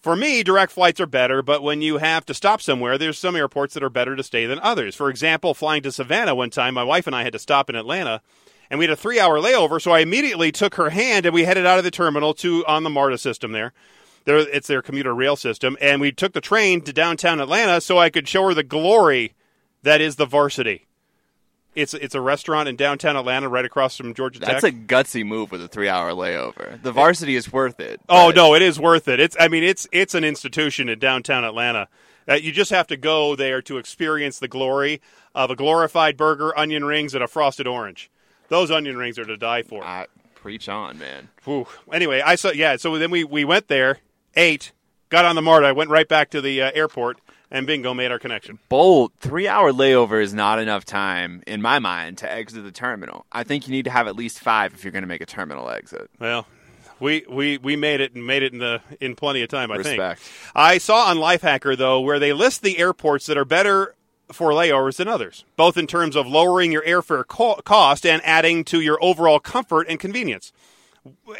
[0.00, 3.36] For me, direct flights are better, but when you have to stop somewhere, there's some
[3.36, 4.94] airports that are better to stay than others.
[4.94, 7.74] For example, flying to Savannah one time, my wife and I had to stop in
[7.74, 8.20] Atlanta,
[8.68, 11.44] and we had a three hour layover, so I immediately took her hand and we
[11.44, 13.72] headed out of the terminal to on the MARTA system there.
[14.26, 17.98] There, it's their commuter rail system, and we took the train to downtown Atlanta so
[17.98, 19.34] I could show her the glory
[19.82, 20.86] that is the varsity.
[21.74, 24.48] It's it's a restaurant in downtown Atlanta, right across from Georgia Tech.
[24.48, 26.80] That's a gutsy move with a three-hour layover.
[26.82, 28.00] The varsity is worth it.
[28.08, 29.20] Oh but- no, it is worth it.
[29.20, 31.88] It's I mean it's it's an institution in downtown Atlanta.
[32.28, 35.00] Uh, you just have to go there to experience the glory
[35.34, 38.10] of a glorified burger, onion rings, and a frosted orange.
[38.48, 39.84] Those onion rings are to die for.
[39.84, 40.06] I,
[40.44, 41.30] preach on, man.
[41.44, 41.66] Whew.
[41.90, 42.76] Anyway, I saw yeah.
[42.76, 44.00] So then we we went there,
[44.36, 44.72] ate,
[45.08, 47.18] got on the MARTA, went right back to the uh, airport,
[47.54, 48.58] and bingo, made our connection.
[48.68, 53.24] Bold three-hour layover is not enough time in my mind to exit the terminal.
[53.32, 55.26] I think you need to have at least five if you're going to make a
[55.26, 56.10] terminal exit.
[56.18, 56.46] Well,
[57.00, 59.70] we, we, we made it and made it in the in plenty of time.
[59.70, 60.20] I Respect.
[60.20, 60.52] think.
[60.54, 63.94] I saw on Lifehacker though where they list the airports that are better
[64.32, 68.64] for layovers than others, both in terms of lowering your airfare co- cost and adding
[68.64, 70.52] to your overall comfort and convenience.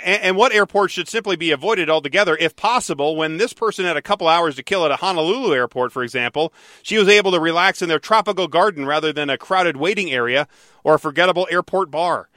[0.02, 3.16] And, what airports should simply be avoided altogether, if possible.
[3.16, 6.52] When this person had a couple hours to kill at a Honolulu airport, for example,
[6.82, 10.46] she was able to relax in their tropical garden rather than a crowded waiting area
[10.82, 12.28] or a forgettable airport bar.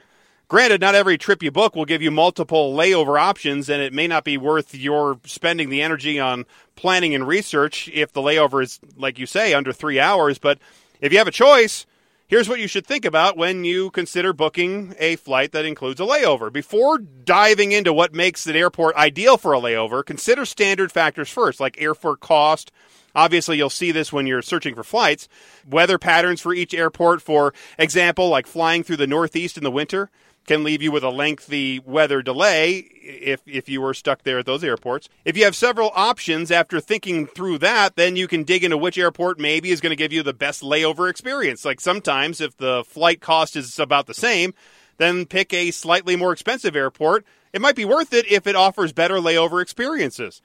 [0.48, 4.06] Granted, not every trip you book will give you multiple layover options, and it may
[4.06, 8.80] not be worth your spending the energy on planning and research if the layover is,
[8.96, 10.38] like you say, under three hours.
[10.38, 10.58] But
[11.02, 11.84] if you have a choice,
[12.28, 16.04] here's what you should think about when you consider booking a flight that includes a
[16.04, 16.52] layover.
[16.52, 21.58] Before diving into what makes an airport ideal for a layover, consider standard factors first,
[21.58, 22.70] like airfare cost.
[23.14, 25.28] Obviously, you'll see this when you're searching for flights.
[25.68, 30.10] Weather patterns for each airport, for example, like flying through the Northeast in the winter
[30.48, 34.46] can leave you with a lengthy weather delay if if you were stuck there at
[34.46, 35.08] those airports.
[35.24, 38.98] If you have several options after thinking through that, then you can dig into which
[38.98, 41.64] airport maybe is going to give you the best layover experience.
[41.64, 44.54] Like sometimes if the flight cost is about the same,
[44.96, 47.24] then pick a slightly more expensive airport.
[47.52, 50.40] It might be worth it if it offers better layover experiences.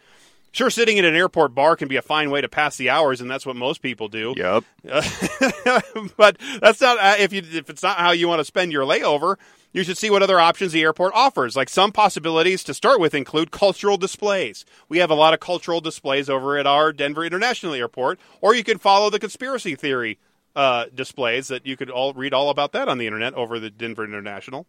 [0.54, 3.20] Sure, sitting in an airport bar can be a fine way to pass the hours,
[3.22, 4.36] and that's what most people do.
[4.38, 4.64] Yep.
[6.16, 8.86] but that's not uh, if you if it's not how you want to spend your
[8.86, 9.38] layover.
[9.72, 11.56] You should see what other options the airport offers.
[11.56, 14.64] Like some possibilities to start with include cultural displays.
[14.88, 18.64] We have a lot of cultural displays over at our Denver International Airport, or you
[18.64, 20.20] can follow the conspiracy theory
[20.56, 23.70] uh, displays that you could all read all about that on the internet over the
[23.70, 24.66] Denver International.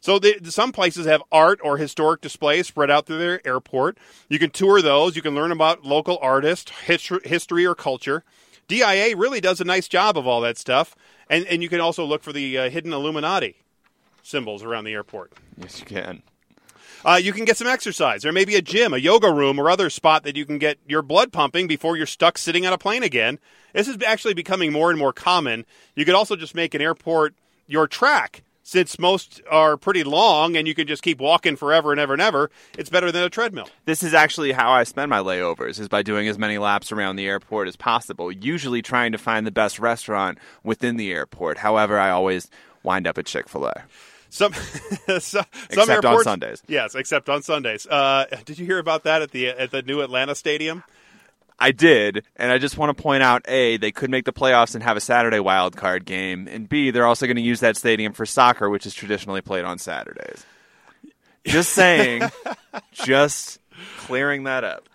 [0.00, 3.98] So the, some places have art or historic displays spread out through their airport.
[4.28, 5.16] You can tour those.
[5.16, 8.24] You can learn about local artists, history, or culture.
[8.66, 10.94] DIA really does a nice job of all that stuff,
[11.28, 13.56] and and you can also look for the uh, hidden Illuminati
[14.22, 15.32] symbols around the airport.
[15.58, 16.22] Yes, you can.
[17.04, 18.22] Uh, you can get some exercise.
[18.22, 20.78] There may be a gym, a yoga room, or other spot that you can get
[20.86, 23.38] your blood pumping before you're stuck sitting on a plane again.
[23.72, 25.64] This is actually becoming more and more common.
[25.94, 27.34] You could also just make an airport
[27.66, 28.42] your track.
[28.62, 32.22] Since most are pretty long and you can just keep walking forever and ever and
[32.22, 33.68] ever, it's better than a treadmill.
[33.84, 37.16] This is actually how I spend my layovers is by doing as many laps around
[37.16, 41.58] the airport as possible, usually trying to find the best restaurant within the airport.
[41.58, 42.48] However, I always
[42.84, 43.84] wind up at Chick-fil-A.
[44.30, 44.52] Some,
[45.06, 46.62] so- some Except on airports, Sundays.
[46.66, 47.86] Yes, except on Sundays.
[47.86, 50.82] Uh, did you hear about that at the at the new Atlanta stadium?
[51.62, 54.74] I did, and I just want to point out: a, they could make the playoffs
[54.74, 57.76] and have a Saturday wild card game, and b, they're also going to use that
[57.76, 60.46] stadium for soccer, which is traditionally played on Saturdays.
[61.44, 62.22] Just saying,
[62.92, 63.58] just
[63.98, 64.88] clearing that up.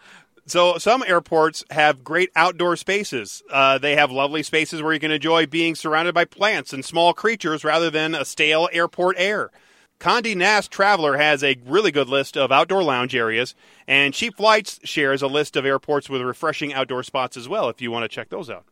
[0.47, 3.41] So some airports have great outdoor spaces.
[3.51, 7.13] Uh, they have lovely spaces where you can enjoy being surrounded by plants and small
[7.13, 9.51] creatures rather than a stale airport air.
[9.99, 13.55] Condé Nast Traveler has a really good list of outdoor lounge areas,
[13.87, 17.81] and Cheap Flights shares a list of airports with refreshing outdoor spots as well if
[17.81, 18.65] you want to check those out.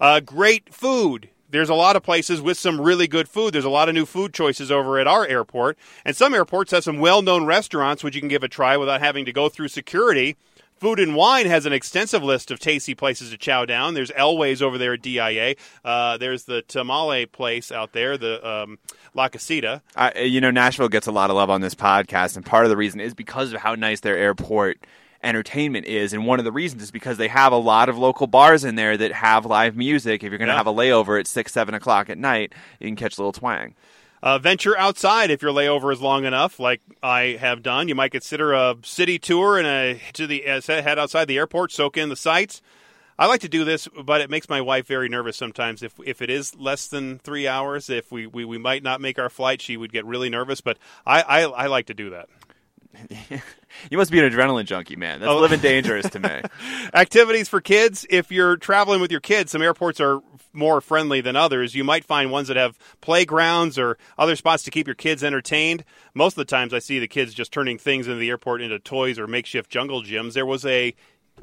[0.00, 1.30] Uh, great food.
[1.48, 3.54] There's a lot of places with some really good food.
[3.54, 6.84] There's a lot of new food choices over at our airport, and some airports have
[6.84, 9.68] some well known restaurants which you can give a try without having to go through
[9.68, 10.36] security.
[10.76, 13.94] Food and Wine has an extensive list of tasty places to chow down.
[13.94, 15.54] There's Elways over there at DIA.
[15.84, 18.78] Uh, there's the Tamale place out there, the um,
[19.14, 19.80] La Casita.
[19.96, 22.70] I, you know, Nashville gets a lot of love on this podcast, and part of
[22.70, 24.78] the reason is because of how nice their airport
[25.22, 26.12] entertainment is.
[26.12, 28.74] And one of the reasons is because they have a lot of local bars in
[28.74, 30.22] there that have live music.
[30.22, 30.58] If you're going to Yeah.
[30.58, 33.74] have a layover at six, seven o'clock at night, you can catch a little twang.
[34.26, 37.86] Uh, venture outside if your layover is long enough, like I have done.
[37.86, 41.70] You might consider a city tour and a to the uh, head outside the airport,
[41.70, 42.60] soak in the sights.
[43.16, 45.80] I like to do this, but it makes my wife very nervous sometimes.
[45.80, 49.16] If if it is less than three hours, if we, we, we might not make
[49.16, 50.60] our flight, she would get really nervous.
[50.60, 52.28] But I, I, I like to do that.
[53.90, 55.20] You must be an adrenaline junkie, man.
[55.20, 55.38] That's Oh.
[55.38, 56.40] living dangerous to me.
[56.94, 58.06] Activities for kids.
[58.08, 60.20] If you're traveling with your kids, some airports are
[60.54, 61.74] more friendly than others.
[61.74, 65.84] You might find ones that have playgrounds or other spots to keep your kids entertained.
[66.14, 68.78] Most of the times I see the kids just turning things in the airport into
[68.78, 70.32] toys or makeshift jungle gyms.
[70.32, 70.94] There was a,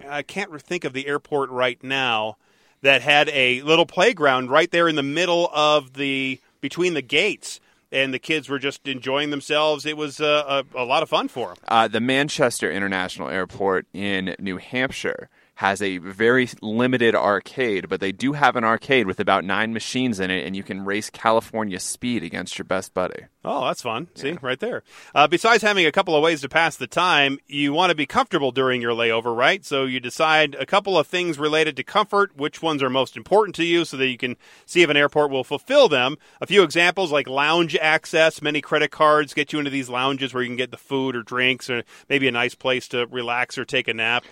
[0.09, 2.37] I can't think of the airport right now,
[2.81, 7.59] that had a little playground right there in the middle of the, between the gates.
[7.93, 9.85] And the kids were just enjoying themselves.
[9.85, 11.57] It was uh, a, a lot of fun for them.
[11.67, 15.29] Uh, the Manchester International Airport in New Hampshire
[15.63, 20.19] has a very limited arcade, but they do have an arcade with about nine machines
[20.19, 23.27] in it, and you can race California speed against your best buddy.
[23.45, 24.09] Oh, that's fun.
[24.13, 24.83] See, right there.
[25.15, 28.05] Uh, besides having a couple of ways to pass the time, you want to be
[28.05, 29.63] comfortable during your layover, right?
[29.63, 33.55] So you decide a couple of things related to comfort, which ones are most important
[33.55, 34.35] to you, so that you can
[34.65, 36.17] see if an airport will fulfill them.
[36.41, 38.41] A few examples like lounge access.
[38.41, 41.23] Many credit cards get you into these lounges where you can get the food or
[41.23, 44.25] drinks or maybe a nice place to relax or take a nap.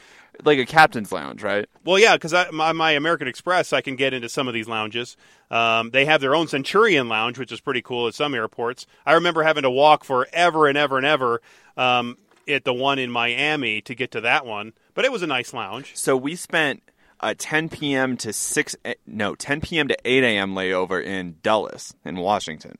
[0.43, 1.67] Like a captain's lounge, right?
[1.83, 5.17] Well, yeah, because my, my American Express, I can get into some of these lounges.
[5.51, 8.87] Um, they have their own Centurion lounge, which is pretty cool at some airports.
[9.05, 11.41] I remember having to walk forever and ever and ever
[11.77, 12.17] um,
[12.47, 15.53] at the one in Miami to get to that one, but it was a nice
[15.53, 15.91] lounge.
[15.95, 16.81] So we spent
[17.19, 18.17] a 10 p.m.
[18.17, 18.75] to 6
[19.05, 19.87] no 10 p.m.
[19.87, 20.55] to 8 a.m.
[20.55, 22.77] layover in Dulles in Washington,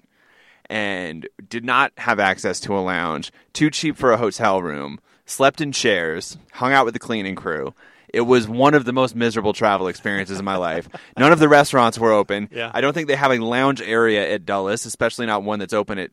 [0.70, 3.32] and did not have access to a lounge.
[3.54, 5.00] Too cheap for a hotel room.
[5.32, 6.38] Slept in chairs.
[6.52, 7.74] Hung out with the cleaning crew.
[8.14, 10.90] It was one of the most miserable travel experiences of my life.
[11.18, 12.50] None of the restaurants were open.
[12.52, 12.70] Yeah.
[12.74, 16.00] I don't think they have a lounge area at Dulles, especially not one that's open
[16.00, 16.12] at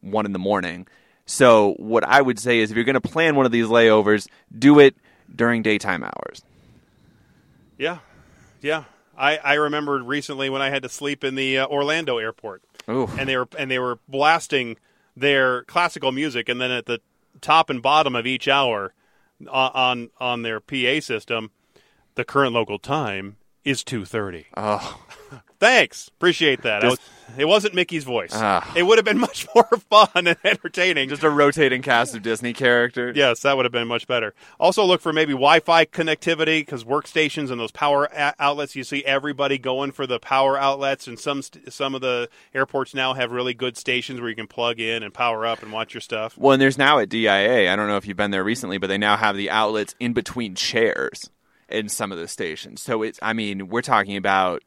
[0.00, 0.88] one in the morning.
[1.26, 4.26] So what I would say is, if you're going to plan one of these layovers,
[4.58, 4.96] do it
[5.32, 6.42] during daytime hours.
[7.78, 7.98] Yeah,
[8.62, 8.82] yeah.
[9.16, 13.08] I, I remembered recently when I had to sleep in the uh, Orlando airport, Ooh.
[13.16, 14.76] and they were and they were blasting
[15.16, 17.00] their classical music, and then at the
[17.40, 18.94] top and bottom of each hour
[19.46, 21.50] uh, on on their PA system,
[22.14, 23.36] the current local time
[23.66, 24.46] is two thirty.
[24.56, 25.00] Oh,
[25.58, 26.84] Thanks, appreciate that.
[26.84, 26.98] I was,
[27.38, 28.30] it wasn't Mickey's voice.
[28.34, 28.70] Ah.
[28.76, 31.08] It would have been much more fun and entertaining.
[31.08, 33.16] just a rotating cast of Disney characters.
[33.16, 34.34] Yes, that would have been much better.
[34.60, 38.76] Also, look for maybe Wi-Fi connectivity because workstations and those power a- outlets.
[38.76, 42.94] You see everybody going for the power outlets, and some st- some of the airports
[42.94, 45.94] now have really good stations where you can plug in and power up and watch
[45.94, 46.36] your stuff.
[46.36, 47.72] Well, and there's now at DIA.
[47.72, 50.12] I don't know if you've been there recently, but they now have the outlets in
[50.12, 51.30] between chairs
[51.68, 52.80] in some of the stations.
[52.82, 54.62] So it's, I mean, we're talking about,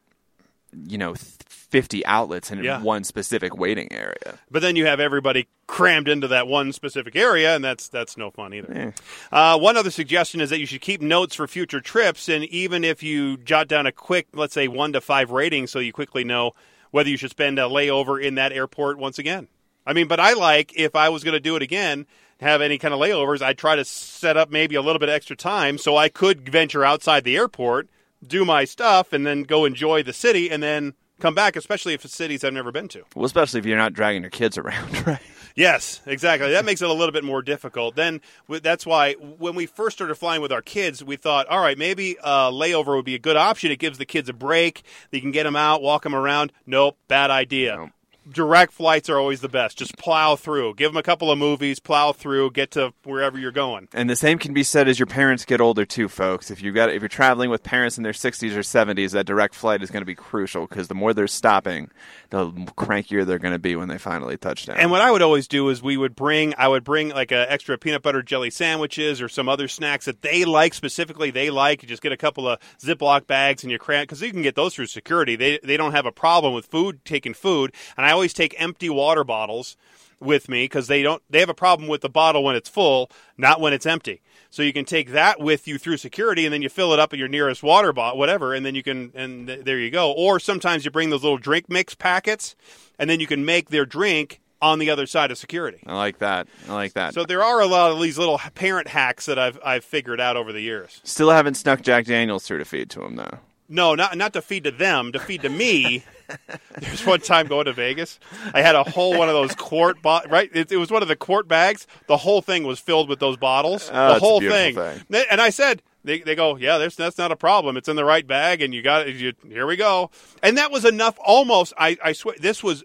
[0.86, 2.80] you know, 50 outlets in Yeah.
[2.82, 4.38] one specific waiting area.
[4.50, 8.30] But then you have everybody crammed into that one specific area, and that's that's no
[8.30, 8.92] fun either.
[9.32, 12.82] Uh, one other suggestion is that you should keep notes for future trips, and even
[12.84, 16.24] if you jot down a quick, let's say one to five rating, so you quickly
[16.24, 16.52] know
[16.90, 19.46] whether you should spend a layover in that airport once again.
[19.86, 22.06] I mean, but I like if I was going to do it again,
[22.40, 25.36] have any kind of layovers, I'd try to set up maybe a little bit extra
[25.36, 27.88] time so I could venture outside the airport,
[28.26, 32.04] do my stuff, and then go enjoy the city, and then come back, especially if
[32.04, 33.04] it's cities I've never been to.
[33.14, 35.20] Well, especially if you're not dragging your kids around, right?
[35.54, 36.52] Yes, exactly.
[36.52, 37.96] That makes it a little bit more difficult.
[37.96, 41.76] Then that's why when we first started flying with our kids, we thought, all right,
[41.76, 43.70] maybe a layover would be a good option.
[43.70, 44.82] It gives the kids a break.
[45.10, 46.52] They can get them out, walk them around.
[46.66, 47.76] Nope, bad idea.
[47.76, 47.90] Nope.
[48.32, 49.78] Direct flights are always the best.
[49.78, 50.74] Just plow through.
[50.74, 53.88] Give them a couple of movies, plow through, get to wherever you're going.
[53.92, 56.50] And the same can be said as your parents get older too, folks.
[56.50, 59.54] If you got if you're traveling with parents in their 60s or 70s, that direct
[59.54, 61.90] flight is going to be crucial because the more they're stopping,
[62.30, 64.76] the crankier they're going to be when they finally touch down.
[64.76, 67.50] And what I would always do is we would bring, I would bring like a
[67.50, 71.30] extra peanut butter jelly sandwiches or some other snacks that they like specifically.
[71.30, 71.82] They like.
[71.82, 74.54] You just get a couple of Ziploc bags and you cram because you can get
[74.54, 75.36] those through security.
[75.36, 77.74] They they don't have a problem with food taking food.
[77.96, 79.78] And I always take empty water bottles
[80.20, 81.22] with me because they don't.
[81.30, 84.20] They have a problem with the bottle when it's full, not when it's empty.
[84.50, 87.14] So you can take that with you through security, and then you fill it up
[87.14, 90.12] at your nearest water bottle, whatever, and then you can, and th- there you go.
[90.12, 92.56] Or sometimes you bring those little drink mix packets,
[92.98, 95.82] and then you can make their drink on the other side of security.
[95.86, 96.46] I like that.
[96.68, 97.14] I like that.
[97.14, 100.36] So there are a lot of these little parent hacks that I've I've figured out
[100.36, 101.00] over the years.
[101.04, 103.38] Still haven't snuck Jack Daniels through to feed to him though.
[103.70, 106.04] No, not not to feed to them, to feed to me.
[106.78, 108.18] There's one time going to Vegas,
[108.54, 110.50] I had a whole one of those quart bo- right.
[110.52, 111.86] It, it was one of the quart bags.
[112.06, 113.90] The whole thing was filled with those bottles.
[113.92, 114.74] Oh, the whole thing.
[114.74, 115.00] thing.
[115.30, 117.76] And I said, they, they go, yeah, there's, that's not a problem.
[117.76, 119.16] It's in the right bag, and you got it.
[119.16, 120.10] You, here we go.
[120.42, 121.18] And that was enough.
[121.24, 122.84] Almost, I, I swear, this was.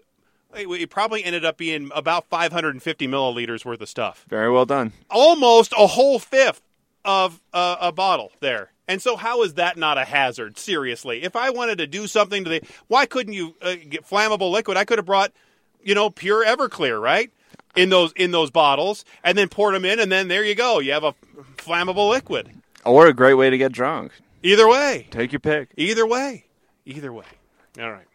[0.54, 4.92] It it probably ended up being about 550 milliliters worth of stuff Very well done.
[5.10, 6.62] almost a whole fifth
[7.04, 8.72] of uh, a bottle there.
[8.88, 10.58] And so, how is that not a hazard?
[10.58, 14.52] Seriously, if I wanted to do something to the, why couldn't you uh, get flammable
[14.52, 14.76] liquid?
[14.76, 15.32] I could have brought,
[15.82, 17.30] you know, pure Everclear, right?
[17.74, 20.78] In those in those bottles, and then poured them in, and then there you go.
[20.78, 21.14] You have a
[21.56, 22.50] flammable liquid.
[22.84, 24.12] Or a great way to get drunk.
[24.42, 25.70] Either way, Take your pick.
[25.76, 26.44] either way,
[26.84, 27.26] either way.
[27.80, 28.06] All right.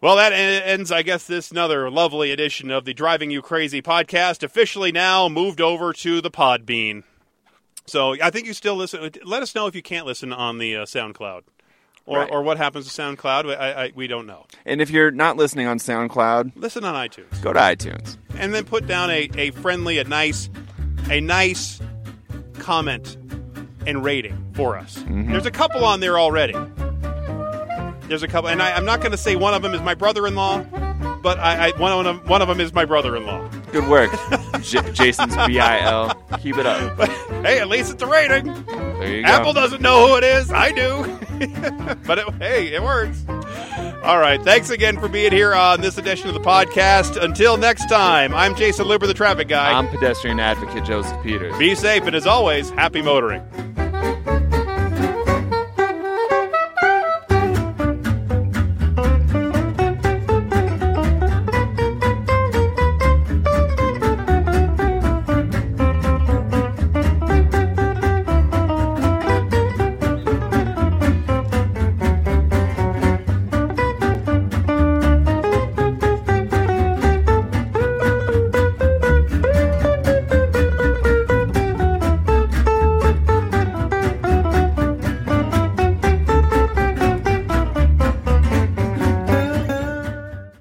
[0.00, 4.42] Well, that ends, I guess, this another lovely edition of the Driving You Crazy podcast.
[4.42, 7.04] Officially now moved over to the Podbean.
[7.86, 9.10] So I think you still listen.
[9.24, 11.42] Let us know if you can't listen on the uh, SoundCloud,
[12.06, 12.30] or Right.
[12.30, 13.56] or what happens to SoundCloud.
[13.56, 14.46] I, I, we don't know.
[14.64, 18.16] And if you're not listening on SoundCloud, Listen on iTunes, go to iTunes.
[18.38, 20.48] and then put down a, a friendly, a nice,
[21.10, 21.80] a nice
[22.58, 23.16] comment
[23.86, 25.02] and rating for us.
[25.06, 26.54] There's a couple on there already.
[28.08, 29.94] There's a couple, and I, I'm not going to say one of them is my
[29.94, 30.62] brother-in-law,
[31.22, 33.50] but I, I one of them one of them is my brother-in-law.
[33.74, 34.12] Good work,
[34.62, 36.12] J- Jason's BIL.
[36.38, 36.96] Keep it up.
[36.96, 37.08] But
[37.44, 38.44] hey, at least it's a rating.
[38.66, 39.28] There you go.
[39.28, 40.48] Apple doesn't know who it is.
[40.52, 41.02] I do.
[42.06, 43.24] but it, hey, it works.
[44.04, 44.40] All right.
[44.40, 47.20] Thanks again for being here on this edition of the podcast.
[47.20, 49.72] Until next time, I'm Jason Luber, the traffic guy.
[49.72, 51.58] I'm pedestrian advocate Joseph Peters.
[51.58, 53.42] Be safe, and as always, happy motoring.